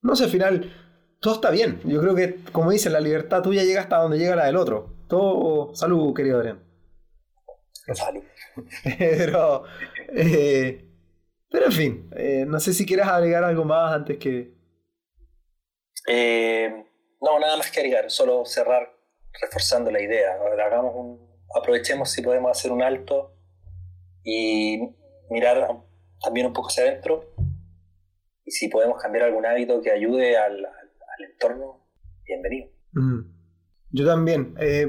No 0.00 0.16
sé, 0.16 0.24
al 0.24 0.30
final, 0.30 0.72
todo 1.20 1.34
está 1.34 1.50
bien. 1.50 1.80
Yo 1.84 2.00
creo 2.00 2.14
que, 2.14 2.36
como 2.52 2.70
dicen, 2.70 2.92
la 2.92 3.00
libertad 3.00 3.42
tuya 3.42 3.64
llega 3.64 3.82
hasta 3.82 3.98
donde 3.98 4.18
llega 4.18 4.36
la 4.36 4.46
del 4.46 4.56
otro. 4.56 4.95
Todo. 5.08 5.74
Salud, 5.74 6.14
querido 6.14 6.38
Adrián. 6.38 6.62
Salud. 7.94 8.22
pero. 8.98 9.64
Eh, 10.08 10.86
pero 11.50 11.66
en 11.66 11.72
fin, 11.72 12.10
eh, 12.16 12.44
no 12.46 12.58
sé 12.60 12.72
si 12.72 12.84
quieres 12.84 13.06
agregar 13.06 13.44
algo 13.44 13.64
más 13.64 13.92
antes 13.92 14.18
que. 14.18 14.54
Eh, 16.08 16.84
no, 17.20 17.38
nada 17.38 17.56
más 17.56 17.70
que 17.70 17.80
agregar, 17.80 18.10
solo 18.10 18.44
cerrar 18.44 18.92
reforzando 19.40 19.90
la 19.90 20.02
idea. 20.02 20.36
Hagamos 20.66 20.94
un, 20.94 21.26
aprovechemos 21.54 22.10
si 22.10 22.22
podemos 22.22 22.50
hacer 22.50 22.72
un 22.72 22.82
alto 22.82 23.34
y 24.22 24.80
mirar 25.30 25.82
también 26.20 26.46
un 26.46 26.52
poco 26.52 26.68
hacia 26.68 26.84
adentro. 26.84 27.32
Y 28.44 28.50
si 28.50 28.68
podemos 28.68 29.00
cambiar 29.00 29.24
algún 29.24 29.46
hábito 29.46 29.80
que 29.82 29.90
ayude 29.90 30.36
al, 30.36 30.66
entorno, 31.32 31.84
bienvenido. 32.24 32.68
Mm. 32.92 33.35
Yo 33.96 34.04
también. 34.04 34.54
Eh, 34.58 34.86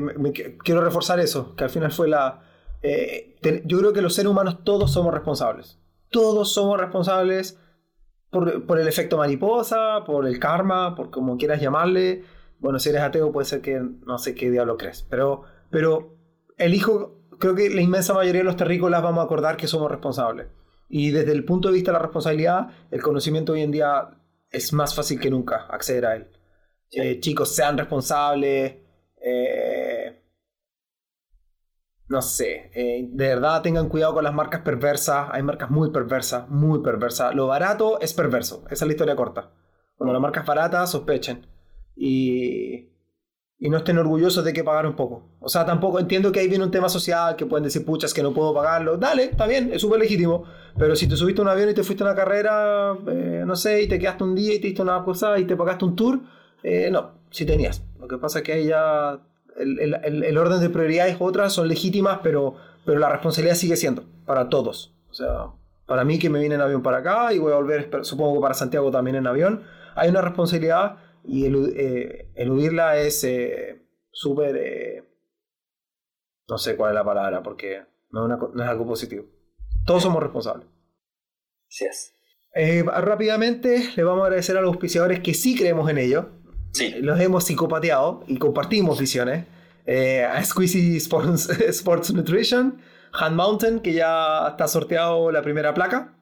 quiero 0.64 0.82
reforzar 0.82 1.20
eso, 1.22 1.56
que 1.56 1.64
al 1.64 1.70
final 1.70 1.92
fue 1.94 2.10
la... 2.10 2.42
Eh, 2.82 3.38
yo 3.64 3.80
creo 3.80 3.94
que 3.94 4.02
los 4.02 4.14
seres 4.14 4.30
humanos 4.30 4.66
todos 4.66 4.92
somos 4.92 5.14
responsables. 5.14 5.80
Todos 6.10 6.52
somos 6.52 6.78
responsables 6.78 7.58
por, 8.30 8.66
por, 8.66 8.80
el 8.80 8.88
efecto 8.88 9.18
mariposa, 9.18 10.04
por 10.06 10.28
el 10.28 10.40
karma, 10.40 10.94
por 10.94 11.10
como 11.10 11.38
quieras 11.38 11.62
llamarle. 11.62 12.26
Bueno, 12.60 12.80
si 12.80 12.90
eres 12.90 13.02
ateo 13.02 13.32
puede 13.32 13.46
ser 13.46 13.62
que 13.62 13.80
no 13.80 14.18
sé 14.18 14.36
qué 14.36 14.52
diablo 14.52 14.78
crees, 14.78 15.04
pero, 15.10 15.44
pero 15.70 16.18
elijo, 16.58 17.22
creo 17.40 17.56
que 17.56 17.70
la 17.70 17.82
inmensa 17.82 18.14
mayoría 18.14 18.42
de 18.42 18.46
los 18.46 18.58
terrícolas 18.58 19.02
vamos 19.02 19.22
a 19.22 19.26
acordar 19.26 19.56
que 19.56 19.68
somos 19.68 19.90
responsables. 19.90 20.48
Y 20.90 21.12
desde 21.12 21.32
el 21.32 21.46
punto 21.46 21.70
de 21.70 21.76
vista 21.76 21.92
de 21.92 21.98
la 21.98 22.04
responsabilidad, 22.04 22.68
el 22.92 23.02
conocimiento 23.02 23.54
hoy 23.54 23.62
en 23.62 23.72
día 23.72 24.10
es 24.50 24.74
más 24.74 24.94
fácil 24.94 25.18
que 25.18 25.30
nunca 25.30 25.66
acceder 25.70 26.06
a 26.06 26.16
él. 26.18 26.28
Eh, 26.92 27.22
chicos, 27.22 27.56
sean 27.56 27.78
responsables. 27.78 28.87
Eh, 29.22 30.24
no 32.10 32.22
sé, 32.22 32.72
eh, 32.74 33.10
de 33.12 33.28
verdad 33.28 33.62
tengan 33.62 33.90
cuidado 33.90 34.14
con 34.14 34.24
las 34.24 34.34
marcas 34.34 34.62
perversas. 34.62 35.28
Hay 35.32 35.44
marcas 35.44 35.70
muy 35.70 35.92
perversas, 35.92 36.48
muy 36.50 36.80
perversas. 36.82 37.36
Lo 37.36 37.48
barato 37.48 38.00
es 38.00 38.14
perverso. 38.14 38.64
Esa 38.70 38.86
es 38.86 38.88
la 38.88 38.94
historia 38.94 39.16
corta. 39.16 39.52
Cuando 39.98 40.14
las 40.14 40.22
marcas 40.22 40.46
baratas, 40.46 40.92
sospechen. 40.92 41.46
Y, 41.96 42.92
y 43.60 43.70
no 43.70 43.78
estén 43.78 43.98
orgullosos 43.98 44.46
de 44.46 44.54
que 44.54 44.64
pagar 44.64 44.86
un 44.86 44.96
poco. 44.96 45.36
O 45.42 45.50
sea, 45.50 45.66
tampoco 45.66 46.00
entiendo 46.00 46.32
que 46.32 46.40
ahí 46.40 46.48
viene 46.48 46.64
un 46.64 46.72
tema 46.72 46.88
social, 46.88 47.36
que 47.36 47.46
pueden 47.46 47.66
decir, 47.66 47.84
puchas, 47.84 48.14
que 48.14 48.24
no 48.24 48.34
puedo 48.34 48.54
pagarlo. 48.54 48.98
Dale, 48.98 49.26
está 49.26 49.46
bien, 49.46 49.72
es 49.74 49.82
súper 49.82 50.00
legítimo. 50.00 50.46
Pero 50.78 50.96
si 50.96 51.10
te 51.10 51.18
subiste 51.18 51.42
a 51.42 51.44
un 51.44 51.50
avión 51.50 51.70
y 51.70 51.74
te 51.74 51.84
fuiste 51.84 52.04
a 52.04 52.08
una 52.08 52.16
carrera, 52.16 52.96
eh, 53.08 53.44
no 53.46 53.56
sé, 53.58 53.82
y 53.82 53.88
te 53.88 54.00
quedaste 54.00 54.24
un 54.24 54.36
día 54.36 54.54
y 54.54 54.60
te 54.60 54.68
diste 54.68 54.82
una 54.82 55.04
cosa 55.04 55.38
y 55.40 55.46
te 55.46 55.58
pagaste 55.58 55.84
un 55.84 55.96
tour, 55.96 56.22
no, 56.92 57.12
si 57.32 57.46
tenías. 57.46 57.87
Lo 58.00 58.08
que 58.08 58.18
pasa 58.18 58.40
es 58.40 58.46
que 58.46 58.54
ahí 58.54 58.68
ya 58.68 59.20
el, 59.58 60.38
orden 60.38 60.60
de 60.60 60.70
prioridades 60.70 61.18
otras 61.20 61.54
son 61.54 61.68
legítimas, 61.68 62.20
pero, 62.24 62.56
pero 62.86 63.00
la 63.00 63.10
responsabilidad 63.10 63.56
sigue 63.56 63.76
siendo 63.76 64.04
para 64.26 64.50
todos. 64.50 64.94
O 65.10 65.14
sea, 65.14 65.48
para 65.86 66.04
mí 66.04 66.20
que 66.20 66.30
me 66.30 66.40
vine 66.40 66.56
en 66.56 66.62
avión 66.62 66.84
para 66.84 66.98
acá 66.98 67.34
y 67.34 67.40
voy 67.40 67.54
a 67.54 67.56
volver, 67.56 67.90
supongo 68.04 68.36
que 68.36 68.42
para 68.42 68.54
Santiago 68.54 68.92
también 68.92 69.16
en 69.16 69.28
avión, 69.28 69.64
hay 69.96 70.10
una 70.10 70.22
responsabilidad 70.22 70.98
y 71.24 71.46
eh, 71.46 72.32
eludirla 72.36 72.98
es 72.98 73.24
eh, 73.24 73.86
súper... 74.12 74.56
Eh, 74.58 75.04
no 76.50 76.58
sé 76.58 76.78
cuál 76.78 76.92
es 76.92 76.96
la 76.96 77.04
palabra, 77.04 77.44
porque 77.44 77.84
no 78.10 78.26
es, 78.26 78.70
algo 78.70 78.86
positivo. 78.86 79.26
Todos 79.86 80.04
somos 80.04 80.24
responsables. 80.24 80.68
Sí 81.68 81.86
es. 81.86 82.14
rápidamente 82.86 83.90
le 83.96 84.04
vamos 84.04 84.22
a 84.22 84.26
agradecer 84.28 84.56
a 84.56 84.62
los 84.62 84.70
auspiciadores 84.70 85.20
que 85.20 85.34
sí 85.34 85.58
creemos 85.58 85.90
en 85.90 85.98
ello. 85.98 86.30
Sí. 86.78 86.96
Los 87.00 87.20
hemos 87.20 87.46
psicopateado 87.46 88.24
y 88.28 88.38
compartimos 88.38 89.00
visiones. 89.00 89.46
a 89.88 90.44
Squeezy 90.44 90.98
Sports, 90.98 91.50
Sports 91.70 92.14
Nutrition, 92.14 92.80
Hand 93.14 93.36
Mountain, 93.36 93.80
que 93.80 93.94
ya 93.94 94.48
está 94.50 94.68
sorteado 94.68 95.32
la 95.32 95.42
primera 95.42 95.74
placa. 95.74 96.14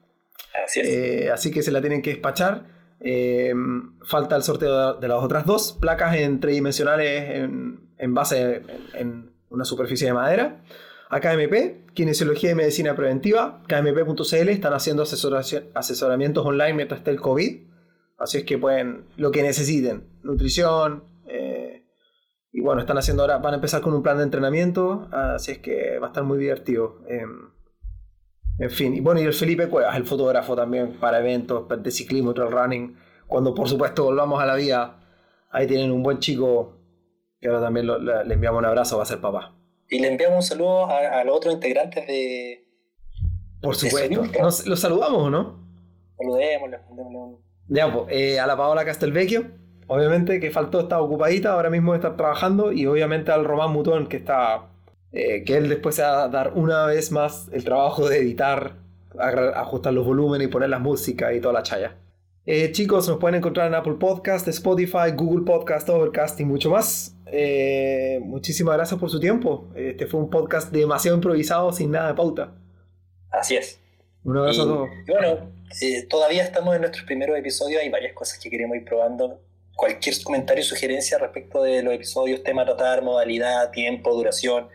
Así 0.64 0.80
es. 0.80 1.30
así 1.30 1.50
que 1.50 1.62
se 1.62 1.70
la 1.70 1.80
tienen 1.80 2.02
que 2.02 2.10
despachar. 2.10 2.76
Eh, 3.00 3.52
falta 4.04 4.36
el 4.36 4.42
sorteo 4.42 4.94
de 4.94 5.08
las 5.08 5.22
otras 5.22 5.44
dos 5.44 5.76
placas 5.78 6.16
en 6.16 6.40
tridimensionales 6.40 7.30
en, 7.36 7.90
en 7.98 8.14
base 8.14 8.62
en, 8.94 9.30
una 9.50 9.64
superficie 9.64 10.08
de 10.08 10.14
madera. 10.14 10.62
A 11.08 11.20
KMP, 11.20 11.94
Kinesiología 11.94 12.50
y 12.50 12.54
Medicina 12.56 12.96
Preventiva, 12.96 13.62
KMP.cl, 13.68 14.48
están 14.48 14.72
haciendo 14.72 15.04
asesoramientos 15.04 16.44
online 16.44 16.74
mientras 16.74 16.98
esté 16.98 17.12
el 17.12 17.20
COVID. 17.20 17.60
Así 18.18 18.38
es 18.38 18.44
que 18.44 18.58
pueden, 18.58 19.04
lo 19.16 19.30
que 19.30 19.42
necesiten, 19.42 20.08
nutrición, 20.22 21.04
eh, 21.26 21.84
y 22.50 22.60
bueno, 22.62 22.80
están 22.80 22.96
haciendo 22.96 23.22
ahora, 23.22 23.38
van 23.38 23.52
a 23.52 23.56
empezar 23.56 23.82
con 23.82 23.92
un 23.92 24.02
plan 24.02 24.16
de 24.16 24.24
entrenamiento, 24.24 25.08
así 25.12 25.52
es 25.52 25.58
que 25.58 25.98
va 25.98 26.06
a 26.06 26.10
estar 26.10 26.24
muy 26.24 26.38
divertido. 26.38 27.02
Em, 27.06 27.50
en 28.58 28.70
fin, 28.70 28.94
y 28.94 29.00
bueno, 29.00 29.20
y 29.20 29.24
el 29.24 29.34
Felipe 29.34 29.68
Cuevas, 29.68 29.94
el 29.96 30.06
fotógrafo 30.06 30.56
también 30.56 30.98
para 30.98 31.18
eventos 31.18 31.66
de 31.68 31.90
ciclismo, 31.90 32.32
trail 32.32 32.50
running. 32.50 32.96
Cuando 33.26 33.54
por 33.54 33.68
supuesto 33.68 34.04
volvamos 34.04 34.40
a 34.42 34.46
la 34.46 34.54
vida, 34.54 35.00
ahí 35.50 35.66
tienen 35.66 35.92
un 35.92 36.02
buen 36.02 36.18
chico 36.18 36.78
que 37.40 37.48
ahora 37.48 37.60
también 37.60 37.86
le, 37.86 38.32
enviamos 38.32 38.58
un 38.60 38.64
abrazo, 38.64 38.96
va 38.96 39.02
a 39.02 39.06
ser 39.06 39.20
papá. 39.20 39.54
Y 39.90 39.98
le 40.00 40.08
enviamos 40.08 40.36
un 40.36 40.42
saludo 40.42 40.86
a, 40.86 41.22
los 41.24 41.36
otros 41.36 41.52
integrantes 41.52 42.06
de. 42.06 42.66
Por 43.60 43.74
supuesto. 43.74 44.24
¿Los 44.64 44.80
saludamos 44.80 45.24
o 45.24 45.30
no? 45.30 45.66
Saludemos, 46.16 46.70
Ya, 47.68 47.92
pues, 47.92 48.06
eh, 48.10 48.40
a 48.40 48.46
la 48.46 48.56
Paola 48.56 48.84
Castelvecchio, 48.84 49.46
obviamente 49.86 50.40
que 50.40 50.50
faltó, 50.50 50.80
está 50.80 51.00
ocupadita, 51.00 51.52
ahora 51.52 51.70
mismo 51.70 51.94
está 51.94 52.16
trabajando, 52.16 52.72
y 52.72 52.86
obviamente 52.86 53.32
al 53.32 53.44
Román 53.44 53.72
Mutón, 53.72 54.06
que 54.06 54.18
está 54.18 54.68
eh, 55.12 55.44
que 55.44 55.56
él 55.56 55.68
después 55.68 55.94
se 55.94 56.02
va 56.02 56.24
a 56.24 56.28
dar 56.28 56.52
una 56.56 56.84
vez 56.86 57.10
más 57.10 57.48
el 57.52 57.64
trabajo 57.64 58.08
de 58.08 58.18
editar, 58.18 58.74
ajustar 59.18 59.94
los 59.94 60.04
volúmenes 60.04 60.46
y 60.46 60.50
poner 60.50 60.68
la 60.68 60.78
música 60.78 61.32
y 61.32 61.40
toda 61.40 61.54
la 61.54 61.62
chaya. 61.62 61.96
Eh, 62.44 62.70
chicos, 62.70 63.08
nos 63.08 63.18
pueden 63.18 63.36
encontrar 63.36 63.66
en 63.66 63.74
Apple 63.74 63.94
Podcast, 63.98 64.46
Spotify, 64.48 65.12
Google 65.16 65.44
Podcast, 65.44 65.88
Overcast 65.88 66.38
y 66.40 66.44
mucho 66.44 66.70
más. 66.70 67.16
Eh, 67.26 68.20
muchísimas 68.22 68.76
gracias 68.76 69.00
por 69.00 69.10
su 69.10 69.18
tiempo. 69.18 69.68
Este 69.74 70.06
fue 70.06 70.20
un 70.20 70.28
podcast 70.28 70.70
demasiado 70.70 71.16
improvisado, 71.16 71.72
sin 71.72 71.90
nada 71.92 72.08
de 72.08 72.14
pauta. 72.14 72.52
Así 73.30 73.56
es. 73.56 73.80
Un 74.22 74.36
abrazo 74.36 74.62
a 74.62 74.64
todos. 74.66 74.88
bueno, 75.08 75.50
todavía 76.08 76.42
estamos 76.42 76.74
en 76.74 76.82
nuestros 76.82 77.04
primeros 77.04 77.36
episodios, 77.38 77.82
hay 77.82 77.88
varias 77.88 78.14
cosas 78.14 78.38
que 78.38 78.50
queremos 78.50 78.76
ir 78.76 78.84
probando. 78.84 79.40
Cualquier 79.74 80.14
comentario 80.22 80.62
o 80.64 80.66
sugerencia 80.66 81.18
respecto 81.18 81.62
de 81.62 81.82
los 81.82 81.92
episodios, 81.92 82.42
tema 82.42 82.62
a 82.62 82.64
tratar, 82.64 83.02
modalidad, 83.02 83.70
tiempo, 83.70 84.14
duración, 84.14 84.68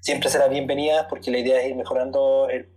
siempre 0.00 0.28
será 0.28 0.48
bienvenida 0.48 1.06
porque 1.08 1.30
la 1.30 1.38
idea 1.38 1.60
es 1.62 1.68
ir 1.68 1.76
mejorando 1.76 2.48
el, 2.50 2.68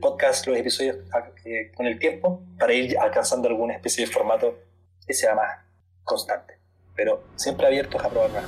podcast, 0.00 0.46
los 0.46 0.56
episodios 0.56 0.96
eh, 1.44 1.70
con 1.74 1.86
el 1.86 1.98
tiempo 1.98 2.42
para 2.58 2.72
ir 2.72 2.98
alcanzando 2.98 3.48
alguna 3.48 3.74
especie 3.74 4.06
de 4.06 4.12
formato 4.12 4.58
que 5.06 5.12
sea 5.12 5.34
más 5.34 5.58
constante. 6.04 6.54
Pero 6.96 7.22
siempre 7.36 7.66
abiertos 7.66 8.02
a 8.02 8.08
probar 8.08 8.30
más. 8.30 8.44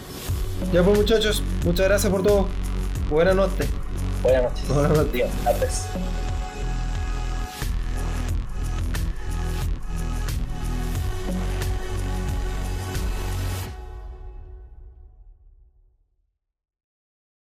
Ya 0.73 0.83
pues 0.83 0.97
muchachos, 0.97 1.43
muchas 1.65 1.87
gracias 1.87 2.11
por 2.11 2.23
todo. 2.23 2.49
Buenas 3.11 3.35
noches. 3.35 3.67
Buenas 4.23 4.45
noches. 4.45 4.69
Buenas 4.69 4.97
noches. 4.97 5.31
Adiós. 5.47 6.22